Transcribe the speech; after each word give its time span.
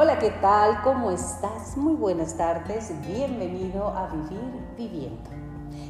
Hola, 0.00 0.20
¿qué 0.20 0.30
tal? 0.30 0.80
¿Cómo 0.82 1.10
estás? 1.10 1.76
Muy 1.76 1.94
buenas 1.94 2.36
tardes. 2.36 2.92
Bienvenido 3.04 3.88
a 3.88 4.06
Vivir 4.06 4.64
Viviendo. 4.76 5.28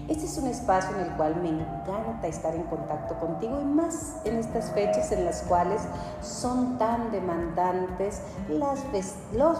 Este 0.09 0.25
es 0.25 0.39
un 0.39 0.47
espacio 0.47 0.97
en 0.97 1.03
el 1.03 1.13
cual 1.19 1.37
me 1.43 1.51
encanta 1.51 2.27
estar 2.27 2.55
en 2.55 2.63
contacto 2.63 3.19
contigo 3.21 3.61
y 3.61 3.67
más 3.67 4.23
en 4.25 4.39
estas 4.39 4.73
fechas 4.73 5.13
en 5.13 5.27
las 5.27 5.43
cuales 5.43 5.83
son 6.23 6.79
tan 6.79 7.13
demandantes 7.13 8.23
los 8.49 8.79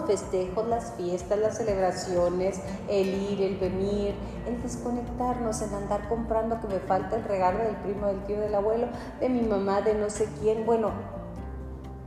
festejos, 0.05 0.67
las 0.67 0.93
fiestas, 0.93 1.37
las 1.37 1.57
celebraciones, 1.57 2.59
el 2.87 3.07
ir, 3.31 3.43
el 3.43 3.57
venir, 3.57 4.15
el 4.47 4.63
desconectarnos, 4.63 5.61
el 5.61 5.75
andar 5.75 6.09
comprando 6.09 6.59
que 6.59 6.69
me 6.69 6.79
falta 6.79 7.17
el 7.17 7.23
regalo 7.23 7.59
del 7.59 7.75
primo, 7.75 8.07
del 8.07 8.23
tío, 8.23 8.39
del 8.39 8.55
abuelo, 8.55 8.87
de 9.19 9.29
mi 9.29 9.41
mamá, 9.41 9.81
de 9.81 9.93
no 9.93 10.09
sé 10.09 10.27
quién. 10.41 10.65
Bueno, 10.65 10.89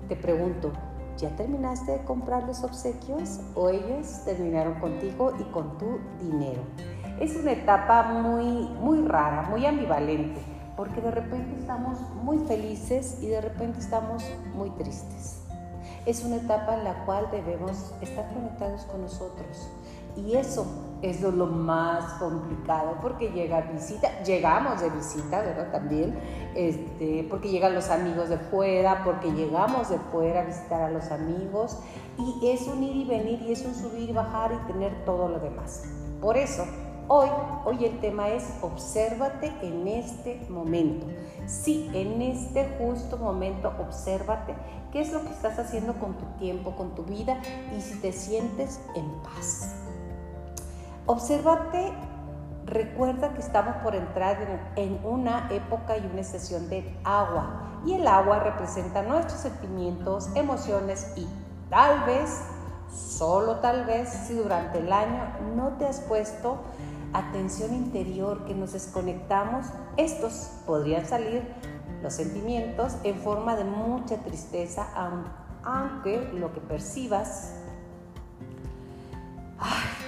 te 0.08 0.16
pregunto, 0.16 0.72
¿ya 1.18 1.30
terminaste 1.36 1.92
de 1.92 2.04
comprar 2.04 2.44
los 2.44 2.62
obsequios 2.62 3.40
o 3.54 3.68
ellos 3.68 4.22
terminaron 4.24 4.74
contigo 4.80 5.32
y 5.38 5.44
con 5.52 5.78
tu 5.78 5.98
dinero? 6.20 6.62
Es 7.20 7.36
una 7.36 7.52
etapa 7.52 8.02
muy, 8.04 8.68
muy 8.80 9.06
rara, 9.06 9.42
muy 9.42 9.66
ambivalente, 9.66 10.40
porque 10.76 11.00
de 11.00 11.10
repente 11.10 11.60
estamos 11.60 12.00
muy 12.22 12.38
felices 12.38 13.18
y 13.22 13.28
de 13.28 13.40
repente 13.40 13.78
estamos 13.78 14.24
muy 14.54 14.70
tristes. 14.70 15.42
Es 16.04 16.24
una 16.24 16.36
etapa 16.36 16.74
en 16.74 16.84
la 16.84 17.04
cual 17.04 17.28
debemos 17.30 17.94
estar 18.00 18.32
conectados 18.34 18.82
con 18.86 19.02
nosotros. 19.02 19.70
Y 20.16 20.34
eso 20.36 20.66
es 21.02 21.20
lo, 21.20 21.46
más 21.46 22.14
complicado 22.14 22.96
porque 23.02 23.30
llega 23.30 23.60
visita, 23.62 24.22
llegamos 24.22 24.80
de 24.80 24.90
visita, 24.90 25.40
¿verdad? 25.40 25.72
También, 25.72 26.16
este, 26.54 27.26
porque 27.28 27.48
llegan 27.48 27.74
los 27.74 27.90
amigos 27.90 28.28
de 28.28 28.38
fuera, 28.38 29.02
porque 29.04 29.32
llegamos 29.32 29.88
de 29.88 29.98
fuera 29.98 30.42
a 30.42 30.44
visitar 30.44 30.82
a 30.82 30.90
los 30.90 31.10
amigos 31.10 31.78
y 32.18 32.48
es 32.48 32.68
un 32.68 32.82
ir 32.82 32.96
y 32.96 33.04
venir 33.04 33.42
y 33.42 33.52
es 33.52 33.64
un 33.64 33.74
subir 33.74 34.10
y 34.10 34.12
bajar 34.12 34.52
y 34.52 34.72
tener 34.72 35.04
todo 35.04 35.28
lo 35.28 35.40
demás. 35.40 35.82
Por 36.20 36.36
eso 36.36 36.64
Hoy, 37.08 37.28
hoy 37.64 37.84
el 37.84 38.00
tema 38.00 38.28
es 38.28 38.44
obsérvate 38.62 39.52
en 39.60 39.88
este 39.88 40.46
momento. 40.48 41.06
Sí, 41.46 41.90
en 41.92 42.22
este 42.22 42.64
justo 42.78 43.18
momento, 43.18 43.72
obsérvate 43.80 44.54
qué 44.92 45.00
es 45.00 45.12
lo 45.12 45.20
que 45.22 45.30
estás 45.30 45.58
haciendo 45.58 45.94
con 45.94 46.14
tu 46.14 46.24
tiempo, 46.38 46.76
con 46.76 46.94
tu 46.94 47.02
vida 47.02 47.42
y 47.76 47.80
si 47.80 48.00
te 48.00 48.12
sientes 48.12 48.80
en 48.94 49.10
paz. 49.22 49.74
Obsérvate, 51.06 51.92
recuerda 52.64 53.34
que 53.34 53.40
estamos 53.40 53.76
por 53.82 53.94
entrar 53.94 54.70
en, 54.76 54.94
en 54.94 55.06
una 55.06 55.48
época 55.50 55.98
y 55.98 56.06
una 56.06 56.20
estación 56.20 56.68
de 56.68 56.96
agua 57.04 57.80
y 57.84 57.94
el 57.94 58.06
agua 58.06 58.38
representa 58.38 59.02
nuestros 59.02 59.40
sentimientos, 59.40 60.28
emociones 60.34 61.12
y 61.16 61.26
tal 61.68 62.04
vez, 62.04 62.42
solo 62.88 63.56
tal 63.56 63.84
vez, 63.84 64.08
si 64.08 64.34
durante 64.34 64.78
el 64.78 64.92
año 64.92 65.24
no 65.56 65.76
te 65.78 65.86
has 65.86 66.00
puesto 66.00 66.58
atención 67.12 67.74
interior, 67.74 68.44
que 68.44 68.54
nos 68.54 68.72
desconectamos, 68.72 69.66
estos 69.96 70.50
podrían 70.66 71.04
salir 71.04 71.42
los 72.02 72.14
sentimientos 72.14 72.96
en 73.04 73.16
forma 73.16 73.56
de 73.56 73.64
mucha 73.64 74.16
tristeza, 74.18 74.86
aunque 75.64 76.30
lo 76.32 76.52
que 76.52 76.60
percibas 76.60 77.54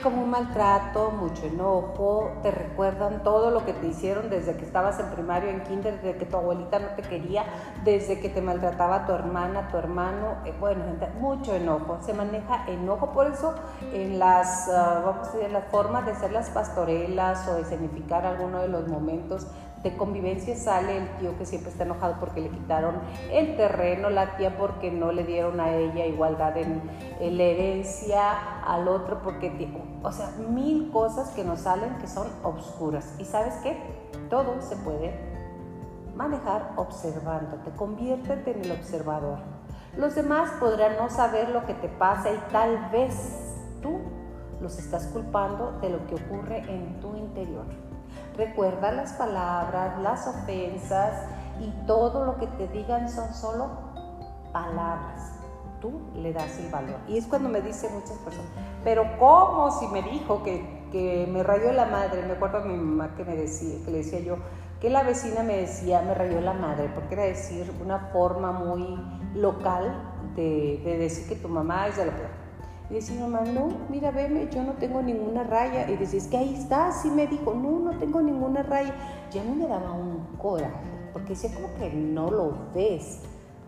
como 0.05 0.22
un 0.22 0.30
maltrato, 0.30 1.10
mucho 1.10 1.47
enojo, 1.47 2.30
te 2.42 2.50
recuerdan 2.50 3.22
todo 3.22 3.50
lo 3.50 3.64
que 3.64 3.72
te 3.72 3.86
hicieron 3.86 4.28
desde 4.28 4.55
que 4.55 4.64
estabas 4.66 5.00
en 5.00 5.06
primario, 5.06 5.48
en 5.48 5.62
kinder, 5.62 6.00
desde 6.02 6.19
que 6.19 6.27
tu 6.27 6.36
abuelita 6.36 6.78
no 6.78 6.88
te 6.88 7.00
quería, 7.00 7.44
desde 7.84 8.20
que 8.20 8.28
te 8.28 8.42
maltrataba 8.42 9.06
tu 9.06 9.12
hermana, 9.12 9.69
tu 9.69 9.78
hermano, 9.78 10.36
eh, 10.44 10.52
bueno, 10.61 10.84
mucho 11.19 11.55
enojo, 11.55 11.98
se 12.02 12.12
maneja 12.12 12.66
enojo, 12.69 13.12
por 13.12 13.28
eso 13.28 13.55
en 13.94 14.19
las, 14.19 14.69
uh, 14.69 15.06
vamos 15.06 15.28
a 15.28 15.33
decir, 15.33 15.50
las 15.50 15.64
formas 15.69 16.05
de 16.05 16.12
hacer 16.12 16.33
las 16.33 16.50
pastorelas 16.50 17.48
o 17.48 17.55
de 17.55 17.64
significar 17.64 18.27
alguno 18.27 18.61
de 18.61 18.68
los 18.68 18.86
momentos 18.86 19.46
de 19.84 19.95
convivencia 19.98 20.56
sale 20.56 20.96
el 20.96 21.08
tío 21.18 21.36
que 21.36 21.45
siempre 21.45 21.70
está 21.70 21.84
enojado 21.84 22.17
porque 22.18 22.40
le 22.40 22.48
quitaron 22.48 22.96
el 23.30 23.55
terreno, 23.55 24.08
la 24.08 24.36
tía 24.36 24.56
porque 24.56 24.90
no 24.90 25.12
le 25.12 25.24
dieron 25.24 25.61
a 25.61 25.74
ella 25.74 26.06
igualdad 26.06 26.56
en, 26.56 26.83
la 27.20 27.42
herencia, 27.42 28.62
al 28.62 28.89
otro 28.89 29.23
porque, 29.23 29.52
o 30.02 30.11
sea, 30.11 30.30
mil 30.48 30.90
cosas 30.90 31.30
que 31.30 31.44
nos 31.44 31.61
salen 31.61 31.98
que 31.98 32.06
son 32.06 32.27
obscuras. 32.42 33.14
¿Y 33.18 33.27
sabes 33.27 33.55
qué? 33.62 33.78
Todo 34.30 34.61
se 34.62 34.77
puede 34.77 35.14
manejar 36.17 36.73
observándote, 36.77 37.70
conviértete 37.77 38.52
en 38.52 38.64
el 38.64 38.73
observador. 38.73 39.39
Los 39.98 40.14
demás 40.14 40.50
podrán 40.58 40.96
no 40.96 41.11
saber 41.11 41.50
lo 41.50 41.67
que 41.67 41.74
te 41.74 41.89
pasa 41.89 42.33
y 42.33 42.39
tal 42.50 42.89
vez 42.90 43.55
tú 43.83 44.00
los 44.62 44.78
estás 44.78 45.08
culpando 45.08 45.78
de 45.83 45.90
lo 45.90 46.06
que 46.06 46.14
ocurre 46.14 46.58
en 46.68 46.98
tu 47.00 47.14
interior. 47.17 47.67
Recuerda 48.36 48.90
las 48.90 49.12
palabras, 49.12 49.98
las 50.00 50.27
ofensas 50.27 51.22
y 51.61 51.70
todo 51.86 52.24
lo 52.24 52.36
que 52.36 52.46
te 52.48 52.67
digan 52.68 53.08
son 53.08 53.33
solo 53.33 53.68
palabras. 54.52 55.33
Tú 55.80 56.00
le 56.17 56.33
das 56.33 56.58
el 56.58 56.70
valor. 56.70 56.96
Y 57.06 57.18
es 57.18 57.27
cuando 57.27 57.48
me 57.48 57.61
dicen 57.61 57.94
muchas 57.94 58.17
personas, 58.18 58.50
pero 58.83 59.05
¿cómo 59.18 59.70
si 59.70 59.86
me 59.89 60.02
dijo 60.02 60.42
que, 60.42 60.89
que 60.90 61.28
me 61.30 61.42
rayó 61.42 61.73
la 61.73 61.86
madre? 61.86 62.23
Me 62.23 62.33
acuerdo 62.33 62.58
a 62.58 62.64
mi 62.64 62.74
mamá 62.74 63.14
que 63.17 63.24
me 63.24 63.36
decía, 63.36 63.84
que 63.84 63.90
le 63.90 63.98
decía 63.98 64.20
yo, 64.20 64.36
que 64.80 64.90
la 64.90 65.02
vecina 65.02 65.42
me 65.42 65.56
decía, 65.58 66.02
me 66.02 66.14
rayó 66.14 66.40
la 66.40 66.55
madre, 66.55 66.90
porque 66.94 67.14
era 67.14 67.24
decir 67.24 67.73
una 67.83 68.11
forma 68.12 68.50
muy 68.50 68.98
local 69.34 69.94
de, 70.34 70.80
de 70.84 70.98
decir 70.98 71.28
que 71.28 71.36
tu 71.36 71.48
mamá 71.48 71.86
es 71.89 71.96
de 71.96 72.06
la 72.06 72.12
peor. 72.12 72.43
Y 72.90 72.95
decía, 72.95 73.18
mamá, 73.20 73.40
no, 73.40 73.68
mira, 73.89 74.11
veme, 74.11 74.48
yo 74.52 74.62
no 74.62 74.72
tengo 74.74 75.02
ninguna 75.02 75.42
raya. 75.42 75.90
Y 75.90 75.96
decía, 75.96 76.18
es 76.18 76.27
que 76.27 76.36
ahí 76.36 76.55
está, 76.55 76.92
sí 76.92 77.11
me 77.11 77.27
dijo, 77.27 77.55
no, 77.55 77.78
no 77.78 77.98
tengo 77.98 78.20
ninguna 78.20 78.62
raya. 78.62 78.95
Ya 79.33 79.42
mí 79.42 79.55
me 79.56 79.67
daba 79.67 79.92
un 79.92 80.36
coraje, 80.39 80.74
porque 81.12 81.30
decía, 81.30 81.50
como 81.55 81.74
que 81.74 81.90
no 81.92 82.30
lo 82.30 82.55
ves. 82.74 83.20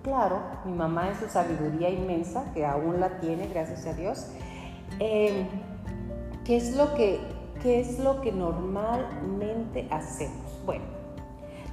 Claro, 0.02 0.40
mi 0.64 0.72
mamá 0.72 1.08
en 1.08 1.16
su 1.16 1.28
sabiduría 1.28 1.90
inmensa, 1.90 2.44
que 2.54 2.64
aún 2.64 3.00
la 3.00 3.18
tiene, 3.18 3.48
gracias 3.48 3.86
a 3.86 3.94
Dios, 3.94 4.30
em, 5.00 5.46
¿qué, 6.44 6.56
es 6.56 6.76
lo 6.76 6.94
que, 6.94 7.18
¿qué 7.62 7.80
es 7.80 7.98
lo 7.98 8.20
que 8.20 8.30
normalmente 8.30 9.88
hacemos? 9.90 10.60
Bueno, 10.64 10.84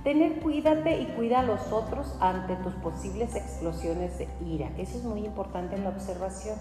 Tener 0.04 0.42
cuídate 0.42 1.00
y 1.00 1.06
cuida 1.16 1.40
a 1.40 1.44
los 1.44 1.72
otros 1.72 2.14
ante 2.20 2.58
tus 2.58 2.74
posibles 2.76 3.36
explosiones 3.36 4.18
de 4.18 4.28
ira. 4.46 4.70
Eso 4.78 4.98
es 4.98 5.06
muy 5.06 5.26
importante 5.26 5.78
en 5.78 5.86
la 5.86 5.92
observación. 5.92 6.58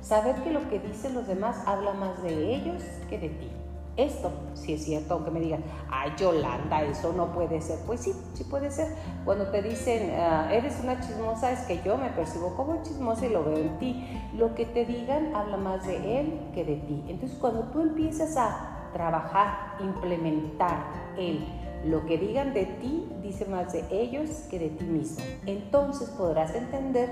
Saber 0.00 0.36
que 0.36 0.52
lo 0.52 0.68
que 0.68 0.78
dicen 0.78 1.14
los 1.14 1.26
demás 1.26 1.66
habla 1.66 1.92
más 1.92 2.22
de 2.22 2.54
ellos 2.54 2.82
que 3.08 3.18
de 3.18 3.28
ti. 3.30 3.50
Esto 3.96 4.30
sí 4.52 4.74
es 4.74 4.84
cierto, 4.84 5.14
aunque 5.14 5.30
me 5.30 5.40
digan, 5.40 5.64
ay 5.90 6.12
Yolanda, 6.18 6.82
eso 6.82 7.14
no 7.14 7.32
puede 7.32 7.62
ser. 7.62 7.78
Pues 7.86 8.00
sí, 8.00 8.12
sí 8.34 8.44
puede 8.44 8.70
ser. 8.70 8.94
Cuando 9.24 9.46
te 9.48 9.62
dicen, 9.62 10.14
ah, 10.18 10.48
eres 10.52 10.78
una 10.82 11.00
chismosa, 11.00 11.50
es 11.50 11.60
que 11.60 11.80
yo 11.82 11.96
me 11.96 12.10
percibo 12.10 12.54
como 12.56 12.82
chismosa 12.82 13.24
y 13.24 13.30
lo 13.30 13.42
veo 13.42 13.56
en 13.56 13.78
ti. 13.78 14.06
Lo 14.36 14.54
que 14.54 14.66
te 14.66 14.84
digan 14.84 15.34
habla 15.34 15.56
más 15.56 15.86
de 15.86 16.20
él 16.20 16.40
que 16.54 16.64
de 16.64 16.76
ti. 16.76 17.04
Entonces 17.08 17.38
cuando 17.38 17.62
tú 17.70 17.80
empiezas 17.80 18.36
a 18.36 18.90
trabajar, 18.92 19.76
implementar 19.80 20.84
él, 21.16 21.46
lo 21.86 22.04
que 22.04 22.18
digan 22.18 22.52
de 22.52 22.66
ti 22.66 23.08
dice 23.22 23.46
más 23.46 23.72
de 23.72 23.84
ellos 23.90 24.28
que 24.50 24.58
de 24.58 24.68
ti 24.70 24.84
mismo. 24.84 25.24
Entonces 25.46 26.10
podrás 26.10 26.54
entender 26.54 27.10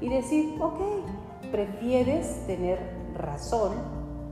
y 0.00 0.08
decir, 0.08 0.60
ok, 0.60 0.80
¿Prefieres 1.54 2.44
tener 2.48 2.80
razón 3.16 3.70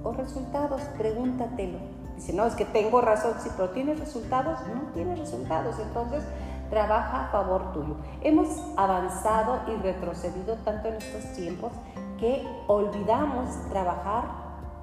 o 0.03 0.10
resultados? 0.10 0.83
Pregúntatelo. 0.99 1.78
Dice, 2.16 2.33
no, 2.33 2.44
es 2.44 2.56
que 2.56 2.65
tengo 2.65 3.00
razón, 3.00 3.34
sí, 3.41 3.49
pero 3.56 3.71
¿tienes 3.71 4.00
resultados? 4.00 4.59
No 4.66 4.91
tienes 4.93 5.21
resultados, 5.21 5.77
entonces 5.78 6.25
trabaja 6.69 7.27
a 7.27 7.31
favor 7.31 7.72
tuyo. 7.72 7.94
Hemos 8.22 8.49
avanzado 8.77 9.61
y 9.69 9.81
retrocedido 9.81 10.56
tanto 10.64 10.88
en 10.88 10.94
estos 10.94 11.32
tiempos 11.35 11.70
que 12.19 12.44
olvidamos 12.67 13.50
trabajar 13.70 14.25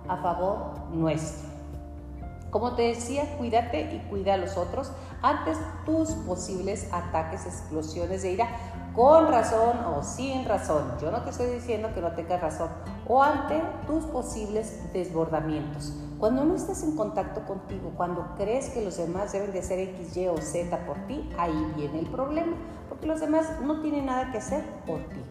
a 0.07 0.15
favor 0.15 0.75
nuestro. 0.93 1.48
Como 2.51 2.75
te 2.75 2.83
decía, 2.83 3.37
cuídate 3.37 3.93
y 3.93 4.09
cuida 4.09 4.33
a 4.33 4.37
los 4.37 4.57
otros 4.57 4.91
antes 5.21 5.57
tus 5.85 6.11
posibles 6.11 6.91
ataques, 6.91 7.45
explosiones 7.45 8.23
de 8.23 8.31
ira 8.31 8.47
con 8.95 9.27
razón 9.27 9.77
o 9.95 10.03
sin 10.03 10.45
razón. 10.45 10.83
Yo 10.99 11.11
no 11.11 11.21
te 11.21 11.29
estoy 11.29 11.47
diciendo 11.47 11.89
que 11.93 12.01
no 12.01 12.13
tengas 12.13 12.41
razón. 12.41 12.69
O 13.07 13.21
ante 13.21 13.61
tus 13.85 14.05
posibles 14.05 14.91
desbordamientos. 14.93 15.93
Cuando 16.17 16.43
no 16.43 16.55
estás 16.55 16.83
en 16.83 16.95
contacto 16.95 17.45
contigo, 17.45 17.93
cuando 17.95 18.35
crees 18.35 18.69
que 18.69 18.83
los 18.83 18.97
demás 18.97 19.31
deben 19.31 19.53
de 19.53 19.59
hacer 19.59 19.79
X, 19.79 20.17
Y 20.17 20.27
o 20.27 20.37
Z 20.37 20.85
por 20.85 20.97
ti, 21.07 21.29
ahí 21.37 21.73
viene 21.75 21.99
el 21.99 22.07
problema. 22.07 22.57
Porque 22.89 23.07
los 23.07 23.19
demás 23.19 23.61
no 23.61 23.81
tienen 23.81 24.07
nada 24.07 24.31
que 24.31 24.39
hacer 24.39 24.63
por 24.85 24.99
ti 25.09 25.23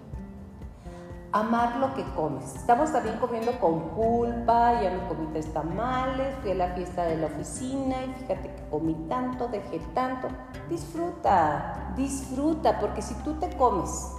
amar 1.32 1.76
lo 1.76 1.94
que 1.94 2.04
comes. 2.14 2.54
Estamos 2.54 2.92
también 2.92 3.18
comiendo 3.18 3.52
con 3.60 3.90
culpa, 3.90 4.80
ya 4.82 4.90
me 4.90 5.06
comí 5.08 5.26
tres 5.32 5.52
tamales, 5.52 6.34
fui 6.42 6.52
a 6.52 6.54
la 6.54 6.68
fiesta 6.74 7.04
de 7.04 7.16
la 7.16 7.26
oficina 7.26 7.96
y 8.04 8.12
fíjate 8.20 8.54
que 8.54 8.68
comí 8.70 8.94
tanto, 9.08 9.48
dejé 9.48 9.80
tanto. 9.94 10.28
Disfruta, 10.68 11.92
disfruta, 11.96 12.78
porque 12.78 13.02
si 13.02 13.14
tú 13.16 13.34
te 13.34 13.48
comes 13.56 14.14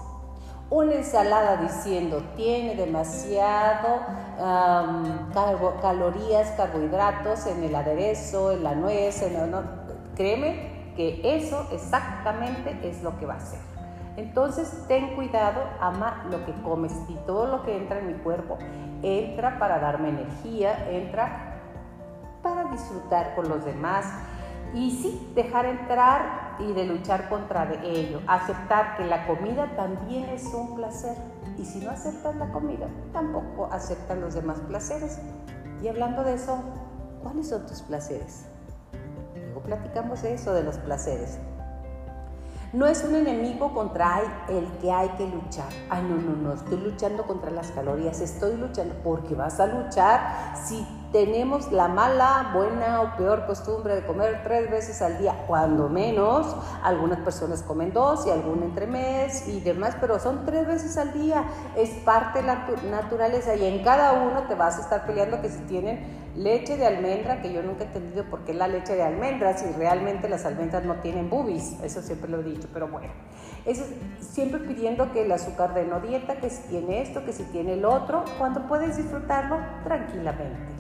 una 0.72 0.94
ensalada 0.94 1.58
diciendo 1.58 2.22
tiene 2.36 2.76
demasiado 2.76 4.02
calorías, 5.82 6.52
carbohidratos 6.52 7.48
en 7.48 7.64
el 7.64 7.74
aderezo, 7.76 8.52
en 8.52 8.64
la 8.64 8.76
nuez, 8.76 9.22
en 9.24 9.34
créeme 10.16 10.94
que 10.96 11.22
eso 11.24 11.68
exactamente 11.72 12.78
es 12.88 13.02
lo 13.02 13.18
que 13.18 13.26
va 13.26 13.34
a 13.34 13.38
hacer. 13.38 13.69
Entonces 14.20 14.84
ten 14.90 15.16
cuidado, 15.16 15.62
ama 15.80 16.26
lo 16.30 16.46
que 16.46 16.54
comes 16.62 16.94
y 17.08 17.16
todo 17.26 17.48
lo 17.48 17.64
que 17.64 17.78
entra 17.78 18.00
en 18.00 18.08
mi 18.08 18.14
cuerpo 18.16 18.58
entra 19.02 19.58
para 19.58 19.80
darme 19.80 20.10
energía, 20.10 20.90
entra 20.90 21.62
para 22.44 22.66
disfrutar 22.66 23.34
con 23.36 23.48
los 23.48 23.64
demás 23.64 24.06
y 24.74 24.92
sí, 24.92 25.32
dejar 25.36 25.66
entrar 25.66 26.58
y 26.60 26.74
de 26.74 26.86
luchar 26.86 27.30
contra 27.30 27.72
ello, 27.82 28.20
aceptar 28.28 28.98
que 28.98 29.06
la 29.06 29.26
comida 29.26 29.74
también 29.78 30.26
es 30.26 30.54
un 30.54 30.76
placer 30.76 31.16
y 31.58 31.64
si 31.64 31.80
no 31.80 31.90
aceptas 31.90 32.36
la 32.36 32.52
comida, 32.52 32.88
tampoco 33.14 33.70
aceptan 33.72 34.20
los 34.20 34.34
demás 34.34 34.60
placeres. 34.68 35.18
Y 35.82 35.88
hablando 35.88 36.26
de 36.26 36.34
eso, 36.34 36.62
¿cuáles 37.24 37.48
son 37.48 37.66
tus 37.66 37.82
placeres? 37.84 38.48
Luego 39.34 39.62
platicamos 39.62 40.22
de 40.24 40.34
eso, 40.34 40.54
de 40.54 40.64
los 40.64 40.78
placeres. 40.78 41.40
No 42.72 42.86
es 42.86 43.04
un 43.04 43.16
enemigo 43.16 43.74
contra 43.74 44.22
el 44.48 44.66
que 44.80 44.92
hay 44.92 45.10
que 45.10 45.28
luchar. 45.28 45.70
Ay, 45.90 46.04
no, 46.04 46.18
no, 46.18 46.36
no, 46.36 46.54
estoy 46.54 46.78
luchando 46.78 47.26
contra 47.26 47.50
las 47.50 47.72
calorías, 47.72 48.22
estoy 48.22 48.58
luchando 48.58 48.94
porque 49.04 49.34
vas 49.34 49.60
a 49.60 49.66
luchar 49.66 50.54
si 50.56 50.86
tenemos 51.12 51.72
la 51.72 51.88
mala, 51.88 52.52
buena 52.54 53.02
o 53.02 53.18
peor 53.18 53.46
costumbre 53.46 53.96
de 53.96 54.06
comer 54.06 54.42
tres 54.44 54.70
veces 54.70 55.02
al 55.02 55.18
día, 55.18 55.46
cuando 55.48 55.90
menos. 55.90 56.56
Algunas 56.84 57.20
personas 57.20 57.64
comen 57.64 57.92
dos 57.94 58.28
y 58.28 58.30
alguna 58.30 58.66
entre 58.66 58.88
mes 58.88 59.48
y 59.48 59.60
demás, 59.62 59.96
pero 60.00 60.20
son 60.20 60.46
tres 60.46 60.68
veces 60.68 60.98
al 60.98 61.14
día. 61.14 61.44
Es 61.76 61.90
parte 62.06 62.40
de 62.40 62.48
la 62.48 62.68
naturaleza 62.90 63.56
y 63.56 63.66
en 63.66 63.84
cada 63.84 64.14
uno 64.14 64.44
te 64.44 64.56
vas 64.56 64.78
a 64.78 64.82
estar 64.82 65.06
peleando 65.06 65.42
que 65.42 65.50
si 65.50 65.60
tienen 65.62 66.20
leche 66.36 66.78
de 66.78 66.86
almendra, 66.86 67.42
que 67.42 67.52
yo 67.52 67.64
nunca 67.64 67.84
he 67.84 67.88
entendido 67.88 68.24
por 68.26 68.42
qué 68.46 68.54
la 68.54 68.68
leche 68.68 68.96
de 68.96 69.04
almendra, 69.04 69.58
si 69.58 69.66
realmente 69.74 70.30
las 70.30 70.46
almendras 70.46 70.86
no 70.86 70.96
tienen 70.96 71.30
boobies, 71.30 71.82
eso 71.84 72.02
siempre 72.02 72.30
lo 72.30 72.40
he 72.40 72.44
dicho, 72.44 72.68
pero 72.72 72.88
bueno. 72.88 73.12
Eso, 73.66 73.84
siempre 74.22 74.60
pidiendo 74.60 75.12
que 75.12 75.26
el 75.26 75.32
azúcar 75.32 75.74
de 75.74 75.86
no 75.86 76.00
dieta, 76.00 76.36
que 76.36 76.50
si 76.50 76.62
tiene 76.70 77.02
esto, 77.02 77.26
que 77.26 77.34
si 77.34 77.44
tiene 77.44 77.74
el 77.74 77.84
otro, 77.84 78.24
cuando 78.38 78.68
puedes 78.68 78.96
disfrutarlo 78.96 79.58
tranquilamente. 79.84 80.79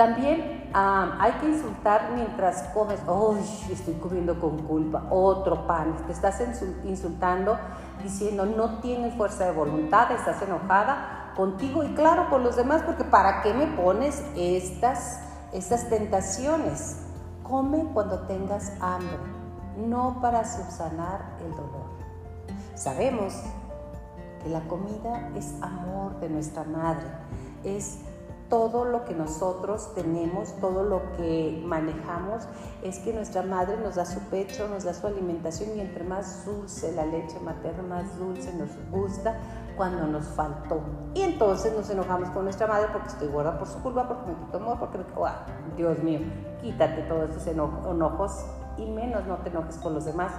También 0.00 0.70
hay 0.72 1.32
que 1.32 1.50
insultar 1.50 2.12
mientras 2.14 2.62
comes. 2.72 2.98
¡Uy! 3.06 3.38
Estoy 3.70 3.92
comiendo 3.96 4.40
con 4.40 4.56
culpa. 4.60 5.04
Otro 5.10 5.66
pan. 5.66 5.94
Te 6.06 6.12
estás 6.12 6.42
insultando 6.84 7.58
diciendo 8.02 8.46
no 8.46 8.78
tienes 8.78 9.14
fuerza 9.14 9.44
de 9.44 9.52
voluntad, 9.52 10.10
estás 10.12 10.40
enojada 10.40 11.34
contigo 11.36 11.84
y 11.84 11.92
claro 11.92 12.30
con 12.30 12.42
los 12.42 12.56
demás, 12.56 12.82
porque 12.82 13.04
¿para 13.04 13.42
qué 13.42 13.52
me 13.52 13.66
pones 13.66 14.24
estas, 14.34 15.20
estas 15.52 15.90
tentaciones? 15.90 17.02
Come 17.42 17.84
cuando 17.92 18.20
tengas 18.20 18.72
hambre, 18.80 19.18
no 19.86 20.16
para 20.22 20.46
subsanar 20.46 21.36
el 21.44 21.50
dolor. 21.50 21.90
Sabemos 22.74 23.34
que 24.42 24.48
la 24.48 24.60
comida 24.60 25.28
es 25.36 25.52
amor 25.60 26.18
de 26.20 26.30
nuestra 26.30 26.64
madre, 26.64 27.06
es 27.64 27.98
todo 28.50 28.84
lo 28.84 29.04
que 29.04 29.14
nosotros 29.14 29.94
tenemos, 29.94 30.52
todo 30.60 30.82
lo 30.82 31.12
que 31.12 31.62
manejamos, 31.64 32.48
es 32.82 32.98
que 32.98 33.12
nuestra 33.12 33.42
madre 33.42 33.76
nos 33.76 33.94
da 33.94 34.04
su 34.04 34.18
pecho, 34.28 34.68
nos 34.68 34.82
da 34.82 34.92
su 34.92 35.06
alimentación 35.06 35.70
y 35.76 35.80
entre 35.80 36.02
más 36.02 36.44
dulce 36.44 36.92
la 36.92 37.06
leche 37.06 37.38
materna, 37.38 37.82
más 37.84 38.18
dulce 38.18 38.52
nos 38.54 38.70
gusta 38.90 39.38
cuando 39.76 40.06
nos 40.08 40.26
faltó. 40.26 40.80
Y 41.14 41.22
entonces 41.22 41.72
nos 41.74 41.88
enojamos 41.90 42.28
con 42.30 42.42
nuestra 42.42 42.66
madre 42.66 42.88
porque 42.92 43.08
estoy 43.08 43.28
gorda 43.28 43.56
por 43.56 43.68
su 43.68 43.78
culpa, 43.78 44.08
porque 44.08 44.32
me 44.32 44.36
quitó 44.44 44.58
amor, 44.58 44.78
porque 44.80 44.98
me... 44.98 45.04
Oh, 45.16 45.28
Dios 45.76 45.98
mío, 46.00 46.20
quítate 46.60 47.02
todos 47.02 47.30
esos 47.30 47.46
enojos 47.46 48.44
y 48.76 48.86
menos 48.86 49.26
no 49.26 49.36
te 49.38 49.50
enojes 49.50 49.76
con 49.76 49.94
los 49.94 50.04
demás, 50.04 50.32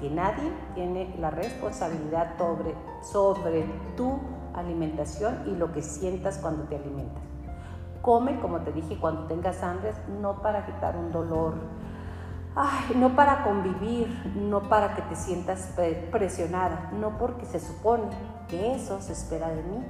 que 0.00 0.08
nadie 0.08 0.50
tiene 0.74 1.14
la 1.18 1.30
responsabilidad 1.30 2.38
sobre, 2.38 2.74
sobre 3.02 3.66
tu 3.94 4.18
alimentación 4.54 5.42
y 5.46 5.50
lo 5.50 5.70
que 5.70 5.82
sientas 5.82 6.38
cuando 6.38 6.64
te 6.64 6.76
alimentas. 6.76 7.37
Come, 8.08 8.40
como 8.40 8.60
te 8.60 8.72
dije, 8.72 8.98
cuando 8.98 9.26
tengas 9.26 9.62
hambre, 9.62 9.92
no 10.22 10.40
para 10.40 10.64
quitar 10.64 10.96
un 10.96 11.12
dolor, 11.12 11.56
no 12.96 13.14
para 13.14 13.44
convivir, 13.44 14.08
no 14.34 14.62
para 14.62 14.94
que 14.94 15.02
te 15.02 15.14
sientas 15.14 15.74
presionada, 16.10 16.88
no 16.98 17.18
porque 17.18 17.44
se 17.44 17.60
supone 17.60 18.04
que 18.48 18.74
eso 18.74 19.02
se 19.02 19.12
espera 19.12 19.50
de 19.50 19.62
mí. 19.62 19.84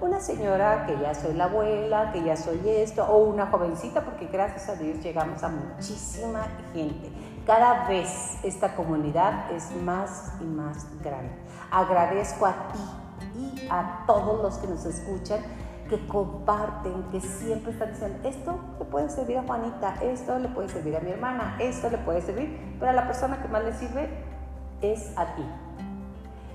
Una 0.00 0.20
señora 0.20 0.86
que 0.86 0.96
ya 1.00 1.12
soy 1.12 1.34
la 1.34 1.46
abuela, 1.46 2.12
que 2.12 2.22
ya 2.22 2.36
soy 2.36 2.60
esto, 2.64 3.04
o 3.04 3.24
una 3.24 3.46
jovencita, 3.46 4.04
porque 4.04 4.26
gracias 4.26 4.68
a 4.68 4.76
Dios 4.76 5.00
llegamos 5.02 5.42
a 5.42 5.48
muchísima 5.48 6.44
gente. 6.72 7.10
Cada 7.44 7.88
vez 7.88 8.38
esta 8.44 8.76
comunidad 8.76 9.50
es 9.50 9.74
más 9.82 10.34
y 10.40 10.44
más 10.44 10.86
grande. 11.02 11.32
Agradezco 11.72 12.46
a 12.46 12.68
ti 12.68 12.78
y 13.34 13.68
a 13.68 14.04
todos 14.06 14.40
los 14.40 14.56
que 14.58 14.68
nos 14.68 14.84
escuchan 14.84 15.40
que 15.88 16.06
comparten, 16.06 17.04
que 17.10 17.20
siempre 17.20 17.72
están 17.72 17.92
diciendo, 17.92 18.28
esto 18.28 18.58
le 18.78 18.84
puede 18.86 19.08
servir 19.08 19.38
a 19.38 19.42
Juanita, 19.42 19.94
esto 20.02 20.38
le 20.38 20.48
puede 20.48 20.68
servir 20.68 20.96
a 20.96 21.00
mi 21.00 21.10
hermana, 21.10 21.56
esto 21.60 21.90
le 21.90 21.98
puede 21.98 22.20
servir, 22.22 22.76
pero 22.78 22.90
a 22.90 22.94
la 22.94 23.06
persona 23.06 23.40
que 23.40 23.48
más 23.48 23.64
le 23.64 23.72
sirve 23.72 24.08
es 24.82 25.12
a 25.16 25.34
ti. 25.34 25.44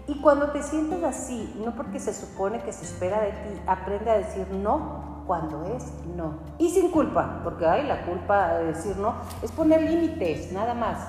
Y 0.08 0.20
cuando 0.20 0.52
te 0.52 0.62
sientes 0.62 1.04
así, 1.04 1.56
no 1.64 1.76
porque 1.76 2.00
se 2.00 2.14
supone 2.14 2.62
que 2.64 2.74
se 2.74 2.84
espera 2.84 3.22
de 3.22 3.32
ti, 3.32 3.62
aprende 3.68 4.10
a 4.10 4.18
decir 4.18 4.48
no 4.52 5.24
cuando 5.26 5.64
es 5.66 5.94
no. 6.18 6.40
Y 6.58 6.70
sin 6.70 6.92
culpa, 6.92 7.40
porque 7.44 7.66
hay 7.66 7.88
la 7.88 8.06
culpa 8.06 8.56
de 8.56 8.66
decir 8.66 8.98
no 8.98 9.16
es 9.42 9.52
poner 9.52 9.82
límites, 9.82 10.52
nada 10.52 10.74
más. 10.74 11.08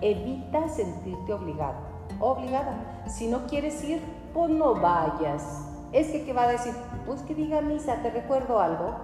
Evita 0.00 0.68
sentirte 0.68 1.32
obligado, 1.32 1.76
obligada. 2.20 3.02
Si 3.08 3.26
no 3.26 3.46
quieres 3.46 3.82
ir, 3.84 4.00
pues 4.32 4.50
no 4.50 4.74
vayas 4.74 5.68
es 5.92 6.08
que, 6.08 6.24
¿qué 6.24 6.32
va 6.32 6.44
a 6.44 6.48
decir? 6.48 6.74
Pues 7.06 7.22
que 7.22 7.34
diga 7.34 7.60
misa, 7.60 8.02
te 8.02 8.10
recuerdo 8.10 8.60
algo. 8.60 8.94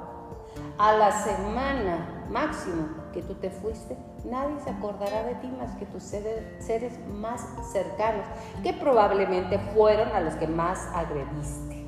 A 0.78 0.92
la 0.92 1.10
semana 1.10 2.26
máximo 2.30 2.88
que 3.12 3.22
tú 3.22 3.34
te 3.34 3.50
fuiste, 3.50 3.96
nadie 4.24 4.58
se 4.62 4.70
acordará 4.70 5.24
de 5.24 5.34
ti 5.36 5.48
más 5.48 5.74
que 5.76 5.86
tus 5.86 6.02
seres 6.02 6.98
más 7.08 7.46
cercanos, 7.72 8.24
que 8.62 8.72
probablemente 8.72 9.58
fueron 9.74 10.08
a 10.10 10.20
los 10.20 10.34
que 10.34 10.46
más 10.46 10.88
agrediste. 10.94 11.84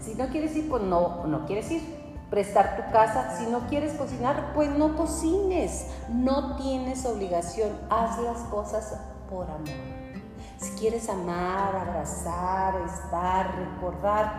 Si 0.00 0.14
no 0.14 0.28
quieres 0.28 0.56
ir, 0.56 0.68
pues 0.68 0.82
no, 0.82 1.26
no 1.26 1.46
quieres 1.46 1.70
ir. 1.70 1.82
Prestar 2.30 2.76
tu 2.76 2.92
casa, 2.92 3.36
si 3.36 3.46
no 3.46 3.60
quieres 3.68 3.94
cocinar, 3.94 4.52
pues 4.54 4.70
no 4.70 4.96
cocines. 4.96 5.86
No 6.08 6.56
tienes 6.56 7.04
obligación, 7.06 7.72
haz 7.90 8.18
las 8.18 8.38
cosas 8.44 9.00
por 9.30 9.50
amor. 9.50 10.17
Si 10.58 10.72
quieres 10.72 11.08
amar, 11.08 11.76
abrazar, 11.76 12.74
estar, 12.84 13.54
recordar, 13.56 14.32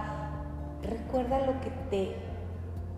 recuerda 0.84 1.40
lo 1.46 1.62
que 1.62 1.70
te 1.90 2.16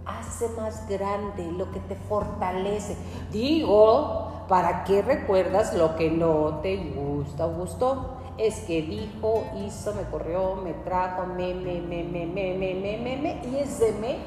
hace 0.07 0.49
más 0.59 0.89
grande, 0.89 1.51
lo 1.51 1.69
que 1.69 1.79
te 1.81 1.95
fortalece. 1.95 2.97
Digo, 3.31 4.45
¿para 4.47 4.83
qué 4.85 5.03
recuerdas 5.03 5.75
lo 5.75 5.95
que 5.97 6.09
no 6.09 6.61
te 6.63 6.77
gusta 6.95 7.45
o 7.45 7.51
gustó? 7.51 8.17
Es 8.39 8.61
que 8.61 8.81
dijo, 8.81 9.43
hizo, 9.67 9.93
me 9.93 10.01
corrió, 10.09 10.55
me 10.55 10.73
trajo, 10.73 11.27
me, 11.27 11.53
me, 11.53 11.79
me, 11.79 12.03
me, 12.03 12.25
me, 12.25 12.55
me, 12.55 12.73
me, 12.73 12.97
me, 12.97 13.17
me, 13.17 13.41
y 13.51 13.57
ese 13.57 13.93
me 14.01 14.17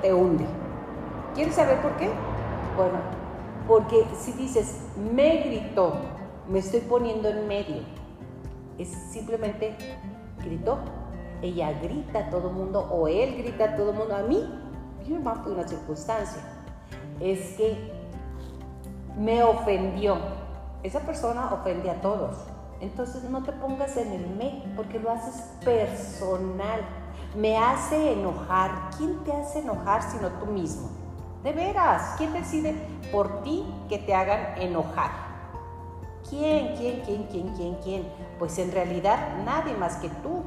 te 0.00 0.14
hunde. 0.14 0.46
¿Quieres 1.34 1.54
saber 1.54 1.82
por 1.82 1.94
qué? 1.98 2.08
Bueno, 2.78 2.98
porque 3.68 4.06
si 4.18 4.32
dices, 4.32 4.86
me 5.12 5.42
gritó, 5.42 5.96
me 6.48 6.60
estoy 6.60 6.80
poniendo 6.80 7.28
en 7.28 7.46
medio 7.46 7.95
es 8.78 8.88
simplemente 8.88 9.76
gritó. 10.44 10.78
Ella 11.42 11.72
grita 11.82 12.20
a 12.20 12.30
todo 12.30 12.50
mundo 12.50 12.80
o 12.90 13.08
él 13.08 13.36
grita 13.36 13.64
a 13.64 13.76
todo 13.76 13.92
mundo. 13.92 14.16
A 14.16 14.22
mí, 14.22 14.42
yo 15.06 15.20
más 15.20 15.38
fue 15.40 15.52
una 15.52 15.66
circunstancia. 15.66 16.42
Es 17.20 17.54
que 17.56 17.92
me 19.18 19.42
ofendió. 19.42 20.16
Esa 20.82 21.00
persona 21.00 21.52
ofende 21.52 21.90
a 21.90 22.00
todos. 22.00 22.36
Entonces 22.80 23.24
no 23.24 23.42
te 23.42 23.52
pongas 23.52 23.96
en 23.96 24.12
el 24.12 24.28
me 24.36 24.62
porque 24.76 24.98
lo 24.98 25.10
haces 25.10 25.42
personal. 25.64 26.80
Me 27.36 27.56
hace 27.56 28.12
enojar. 28.12 28.90
¿Quién 28.96 29.24
te 29.24 29.32
hace 29.32 29.60
enojar 29.60 30.02
sino 30.02 30.28
tú 30.28 30.46
mismo? 30.46 30.90
De 31.42 31.52
veras, 31.52 32.14
¿quién 32.18 32.32
decide 32.32 32.74
por 33.12 33.42
ti 33.42 33.64
que 33.88 33.98
te 33.98 34.14
hagan 34.14 34.60
enojar? 34.60 35.25
¿Quién, 36.28 36.74
quién, 36.76 37.02
quién, 37.04 37.24
quién, 37.30 37.48
quién, 37.54 37.74
quién? 37.82 38.08
Pues 38.38 38.58
en 38.58 38.72
realidad 38.72 39.44
nadie 39.44 39.74
más 39.74 39.96
que 39.96 40.08
tú. 40.08 40.42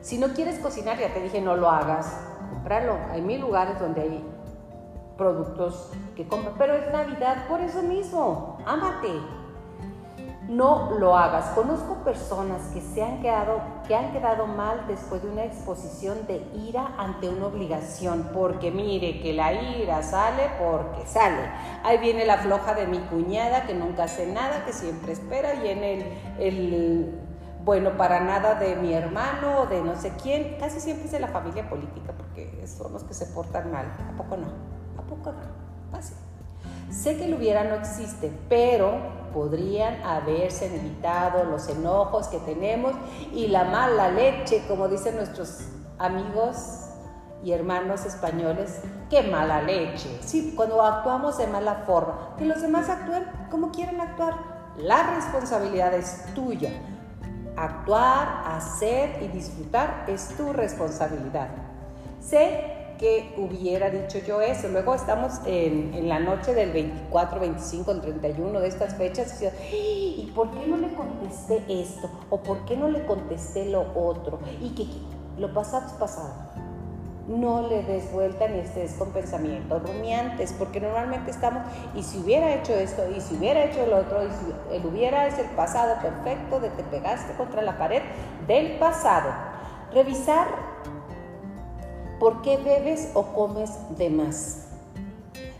Si 0.00 0.18
no 0.18 0.28
quieres 0.28 0.60
cocinar, 0.60 0.98
ya 0.98 1.12
te 1.12 1.20
dije, 1.20 1.40
no 1.40 1.56
lo 1.56 1.68
hagas, 1.68 2.20
comprarlo. 2.50 2.96
Hay 3.10 3.22
mil 3.22 3.40
lugares 3.40 3.80
donde 3.80 4.02
hay 4.02 4.24
productos 5.16 5.90
que 6.14 6.28
compran, 6.28 6.54
pero 6.56 6.74
es 6.74 6.92
Navidad, 6.92 7.48
por 7.48 7.60
eso 7.60 7.82
mismo, 7.82 8.58
ámate. 8.66 9.08
No 10.48 10.92
lo 10.98 11.16
hagas. 11.16 11.46
Conozco 11.54 11.94
personas 12.04 12.62
que 12.72 12.80
se 12.80 13.02
han 13.02 13.20
quedado, 13.20 13.60
que 13.86 13.96
han 13.96 14.12
quedado 14.12 14.46
mal 14.46 14.86
después 14.86 15.22
de 15.22 15.30
una 15.30 15.44
exposición 15.44 16.26
de 16.26 16.46
ira 16.54 16.94
ante 16.98 17.28
una 17.28 17.46
obligación, 17.46 18.30
porque 18.32 18.70
mire 18.70 19.20
que 19.20 19.32
la 19.32 19.52
ira 19.52 20.02
sale 20.02 20.50
porque 20.58 21.06
sale. 21.06 21.50
Ahí 21.84 21.98
viene 21.98 22.24
la 22.24 22.38
floja 22.38 22.74
de 22.74 22.86
mi 22.86 22.98
cuñada 22.98 23.66
que 23.66 23.74
nunca 23.74 24.04
hace 24.04 24.26
nada, 24.26 24.64
que 24.64 24.72
siempre 24.72 25.12
espera, 25.12 25.54
y 25.54 25.68
en 25.68 25.84
el, 25.84 26.04
el 26.38 27.20
bueno, 27.64 27.96
para 27.96 28.20
nada 28.20 28.54
de 28.54 28.76
mi 28.76 28.92
hermano 28.92 29.62
o 29.62 29.66
de 29.66 29.82
no 29.82 29.96
sé 29.96 30.12
quién, 30.22 30.56
casi 30.60 30.80
siempre 30.80 31.06
es 31.06 31.12
de 31.12 31.20
la 31.20 31.28
familia 31.28 31.68
política, 31.68 32.12
porque 32.16 32.64
son 32.66 32.92
los 32.92 33.02
que 33.02 33.14
se 33.14 33.26
portan 33.26 33.72
mal. 33.72 33.86
¿A 33.86 34.16
poco 34.16 34.36
no? 34.36 34.46
¿A 34.96 35.02
poco 35.02 35.32
no? 35.32 35.96
Así. 35.98 36.14
Sé 36.90 37.16
que 37.16 37.24
el 37.24 37.34
hubiera 37.34 37.64
no 37.64 37.74
existe, 37.74 38.32
pero 38.48 39.25
podrían 39.36 40.02
haberse 40.02 40.74
evitado 40.74 41.44
los 41.44 41.68
enojos 41.68 42.28
que 42.28 42.38
tenemos 42.38 42.94
y 43.34 43.48
la 43.48 43.64
mala 43.64 44.10
leche, 44.10 44.64
como 44.66 44.88
dicen 44.88 45.16
nuestros 45.16 45.58
amigos 45.98 46.86
y 47.44 47.52
hermanos 47.52 48.06
españoles, 48.06 48.80
qué 49.10 49.24
mala 49.24 49.60
leche. 49.60 50.08
Sí, 50.22 50.54
cuando 50.56 50.82
actuamos 50.82 51.36
de 51.36 51.48
mala 51.48 51.82
forma, 51.86 52.34
que 52.38 52.46
los 52.46 52.62
demás 52.62 52.88
actúen 52.88 53.26
como 53.50 53.72
quieren 53.72 54.00
actuar. 54.00 54.36
La 54.78 55.14
responsabilidad 55.14 55.92
es 55.92 56.24
tuya. 56.34 56.70
Actuar, 57.58 58.42
hacer 58.46 59.22
y 59.22 59.28
disfrutar 59.28 60.06
es 60.08 60.34
tu 60.38 60.50
responsabilidad. 60.54 61.48
Sé 62.20 62.75
que 62.98 63.34
hubiera 63.36 63.90
dicho 63.90 64.18
yo 64.26 64.40
eso. 64.40 64.68
Luego 64.68 64.94
estamos 64.94 65.40
en, 65.46 66.08
la 66.08 66.18
noche 66.18 66.54
del 66.54 66.72
24, 66.72 67.40
25, 67.40 68.00
31 68.00 68.60
de 68.60 68.68
estas 68.68 68.94
fechas 68.94 69.42
y, 69.72 69.76
¿y 69.76 70.32
por 70.34 70.50
qué 70.50 70.66
no 70.66 70.76
le 70.76 70.92
contesté 70.94 71.62
esto? 71.68 72.10
¿O 72.30 72.42
por 72.42 72.64
qué 72.64 72.76
no 72.76 72.88
le 72.88 73.04
contesté 73.04 73.66
lo 73.66 73.86
otro? 73.94 74.38
Y 74.60 74.70
que, 74.70 74.86
lo 75.38 75.52
pasado 75.52 75.86
es 75.86 75.92
pasado. 75.94 76.32
No 77.28 77.68
le 77.68 77.82
des 77.82 78.10
vuelta 78.12 78.46
ni 78.46 78.60
estés 78.60 78.92
con 78.94 79.10
pensamientos 79.10 79.82
rumiantes, 79.82 80.52
porque 80.52 80.80
normalmente 80.80 81.32
estamos, 81.32 81.62
y 81.94 82.04
si 82.04 82.18
hubiera 82.18 82.54
hecho 82.54 82.72
esto, 82.72 83.02
y 83.14 83.20
si 83.20 83.34
hubiera 83.34 83.64
hecho 83.64 83.84
lo 83.86 83.98
otro, 83.98 84.22
y 84.24 84.28
si 84.28 84.76
el 84.76 84.86
hubiera 84.86 85.26
es 85.26 85.36
el 85.38 85.48
pasado 85.50 86.00
perfecto 86.00 86.60
de 86.60 86.70
te 86.70 86.84
pegaste 86.84 87.34
contra 87.34 87.62
la 87.62 87.76
pared 87.78 88.02
del 88.46 88.78
pasado. 88.78 89.30
Revisar 89.92 90.75
¿Por 92.18 92.40
qué 92.40 92.56
bebes 92.56 93.10
o 93.12 93.24
comes 93.34 93.70
de 93.98 94.08
más? 94.08 94.62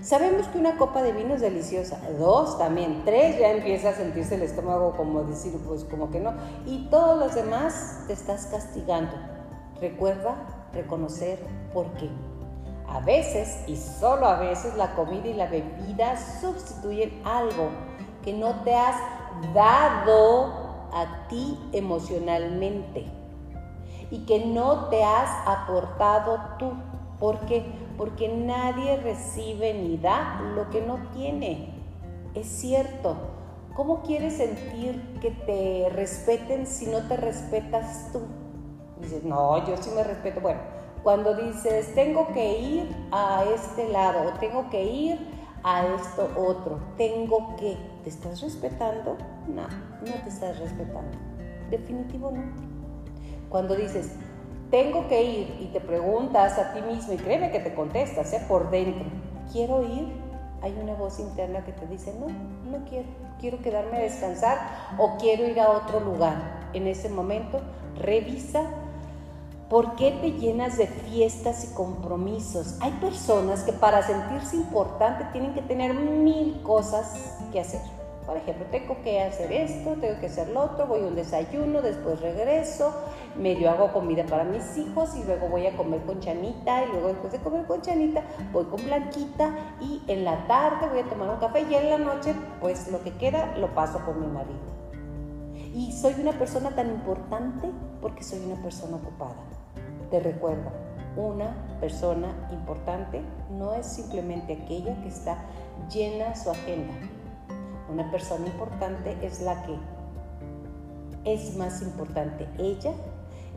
Sabemos 0.00 0.46
que 0.48 0.58
una 0.58 0.78
copa 0.78 1.02
de 1.02 1.12
vino 1.12 1.34
es 1.34 1.42
deliciosa, 1.42 2.00
dos 2.18 2.56
también, 2.58 3.02
tres 3.04 3.38
ya 3.38 3.50
empieza 3.50 3.90
a 3.90 3.92
sentirse 3.92 4.36
el 4.36 4.42
estómago 4.42 4.96
como 4.96 5.24
decir, 5.24 5.52
pues 5.66 5.84
como 5.84 6.10
que 6.10 6.20
no, 6.20 6.32
y 6.64 6.86
todos 6.88 7.18
los 7.18 7.34
demás 7.34 8.04
te 8.06 8.14
estás 8.14 8.46
castigando. 8.46 9.12
Recuerda 9.80 10.36
reconocer 10.72 11.38
por 11.74 11.86
qué. 11.94 12.08
A 12.88 13.00
veces, 13.00 13.58
y 13.66 13.76
solo 13.76 14.26
a 14.26 14.38
veces, 14.38 14.76
la 14.76 14.94
comida 14.94 15.26
y 15.26 15.34
la 15.34 15.48
bebida 15.48 16.16
sustituyen 16.40 17.20
algo 17.24 17.68
que 18.22 18.32
no 18.32 18.62
te 18.62 18.74
has 18.74 18.96
dado 19.52 20.88
a 20.92 21.26
ti 21.28 21.58
emocionalmente 21.72 23.15
y 24.10 24.24
que 24.26 24.44
no 24.44 24.88
te 24.88 25.02
has 25.04 25.30
aportado 25.46 26.38
tú. 26.58 26.72
¿Por 27.18 27.40
qué? 27.46 27.64
Porque 27.96 28.28
nadie 28.28 28.96
recibe 28.98 29.74
ni 29.74 29.96
da 29.96 30.40
lo 30.54 30.68
que 30.70 30.82
no 30.82 30.98
tiene. 31.14 31.74
Es 32.34 32.46
cierto. 32.46 33.16
¿Cómo 33.74 34.02
quieres 34.02 34.38
sentir 34.38 35.18
que 35.20 35.30
te 35.30 35.88
respeten 35.90 36.66
si 36.66 36.86
no 36.86 37.06
te 37.08 37.16
respetas 37.16 38.10
tú? 38.12 38.22
Dices, 39.00 39.22
no, 39.22 39.66
yo 39.66 39.76
sí 39.76 39.90
me 39.94 40.02
respeto. 40.02 40.40
Bueno, 40.40 40.60
cuando 41.02 41.34
dices, 41.34 41.94
tengo 41.94 42.28
que 42.32 42.58
ir 42.58 43.08
a 43.12 43.44
este 43.54 43.88
lado 43.88 44.28
o 44.28 44.38
tengo 44.38 44.70
que 44.70 44.82
ir 44.84 45.36
a 45.62 45.86
esto 45.86 46.28
otro, 46.36 46.80
tengo 46.96 47.56
que, 47.56 47.76
¿te 48.02 48.10
estás 48.10 48.40
respetando? 48.40 49.16
No, 49.46 49.62
no 49.62 50.22
te 50.22 50.28
estás 50.28 50.58
respetando. 50.58 51.18
Definitivo 51.70 52.30
no. 52.30 52.75
Cuando 53.48 53.74
dices, 53.74 54.10
tengo 54.70 55.06
que 55.08 55.22
ir 55.22 55.58
y 55.60 55.66
te 55.66 55.80
preguntas 55.80 56.58
a 56.58 56.72
ti 56.72 56.82
mismo, 56.82 57.12
y 57.12 57.16
créeme 57.16 57.50
que 57.50 57.60
te 57.60 57.74
contestas 57.74 58.32
¿eh? 58.32 58.44
por 58.48 58.70
dentro, 58.70 59.04
quiero 59.52 59.82
ir, 59.82 60.08
hay 60.62 60.76
una 60.82 60.94
voz 60.94 61.20
interna 61.20 61.64
que 61.64 61.72
te 61.72 61.86
dice, 61.86 62.12
no, 62.18 62.26
no 62.70 62.84
quiero, 62.84 63.06
quiero 63.38 63.60
quedarme 63.60 63.98
a 63.98 64.00
descansar 64.00 64.58
o 64.98 65.16
quiero 65.18 65.46
ir 65.46 65.60
a 65.60 65.70
otro 65.70 66.00
lugar. 66.00 66.68
En 66.72 66.86
ese 66.86 67.08
momento, 67.08 67.60
revisa 67.98 68.62
por 69.68 69.96
qué 69.96 70.12
te 70.20 70.32
llenas 70.32 70.76
de 70.76 70.86
fiestas 70.86 71.64
y 71.64 71.74
compromisos. 71.74 72.76
Hay 72.80 72.92
personas 72.92 73.62
que 73.62 73.72
para 73.72 74.02
sentirse 74.02 74.56
importante 74.56 75.24
tienen 75.32 75.54
que 75.54 75.62
tener 75.62 75.94
mil 75.94 76.60
cosas 76.62 77.36
que 77.52 77.60
hacer. 77.60 77.95
Por 78.26 78.36
ejemplo, 78.36 78.66
tengo 78.72 78.96
que 79.04 79.20
hacer 79.20 79.52
esto, 79.52 79.94
tengo 80.00 80.18
que 80.18 80.26
hacer 80.26 80.48
lo 80.48 80.64
otro, 80.64 80.88
voy 80.88 81.02
a 81.02 81.06
un 81.06 81.14
desayuno, 81.14 81.80
después 81.80 82.20
regreso, 82.20 82.92
medio 83.36 83.70
hago 83.70 83.92
comida 83.92 84.26
para 84.26 84.42
mis 84.42 84.76
hijos 84.76 85.14
y 85.14 85.22
luego 85.22 85.48
voy 85.48 85.68
a 85.68 85.76
comer 85.76 86.00
con 86.02 86.18
Chanita 86.18 86.84
y 86.84 86.88
luego 86.88 87.08
después 87.08 87.32
de 87.32 87.38
comer 87.38 87.66
con 87.66 87.82
Chanita 87.82 88.22
voy 88.52 88.64
con 88.64 88.82
Blanquita 88.84 89.54
y 89.80 90.02
en 90.08 90.24
la 90.24 90.44
tarde 90.48 90.88
voy 90.88 91.00
a 91.00 91.04
tomar 91.04 91.30
un 91.30 91.36
café 91.36 91.64
y 91.70 91.74
en 91.74 91.88
la 91.88 91.98
noche 91.98 92.34
pues 92.60 92.90
lo 92.90 93.00
que 93.04 93.12
queda 93.16 93.56
lo 93.58 93.72
paso 93.74 94.04
con 94.04 94.20
mi 94.20 94.26
marido. 94.26 94.74
Y 95.72 95.92
soy 95.92 96.14
una 96.20 96.32
persona 96.32 96.70
tan 96.70 96.88
importante 96.88 97.70
porque 98.02 98.24
soy 98.24 98.44
una 98.44 98.60
persona 98.60 98.96
ocupada. 98.96 99.36
Te 100.10 100.18
recuerdo, 100.18 100.70
una 101.16 101.78
persona 101.80 102.48
importante 102.50 103.20
no 103.50 103.72
es 103.74 103.86
simplemente 103.86 104.54
aquella 104.64 105.00
que 105.02 105.08
está 105.08 105.38
llena 105.88 106.34
su 106.34 106.50
agenda 106.50 106.92
una 107.90 108.10
persona 108.10 108.46
importante 108.46 109.16
es 109.22 109.40
la 109.40 109.62
que 109.64 109.76
es 111.24 111.56
más 111.56 111.82
importante 111.82 112.48
ella 112.58 112.92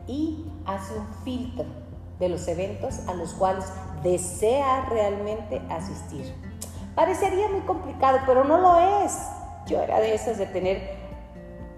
y 0.06 0.44
hace 0.66 0.94
un 0.98 1.06
filtro 1.24 1.66
de 2.18 2.28
los 2.28 2.46
eventos 2.48 3.00
a 3.08 3.14
los 3.14 3.32
cuales 3.34 3.64
desea 4.02 4.86
realmente 4.90 5.62
asistir. 5.70 6.34
Parecería 6.94 7.48
muy 7.48 7.60
complicado, 7.60 8.18
pero 8.26 8.44
no 8.44 8.58
lo 8.58 9.04
es. 9.04 9.18
Yo 9.66 9.80
era 9.80 10.00
de 10.00 10.14
esas 10.14 10.36
de 10.36 10.46
tener 10.46 11.00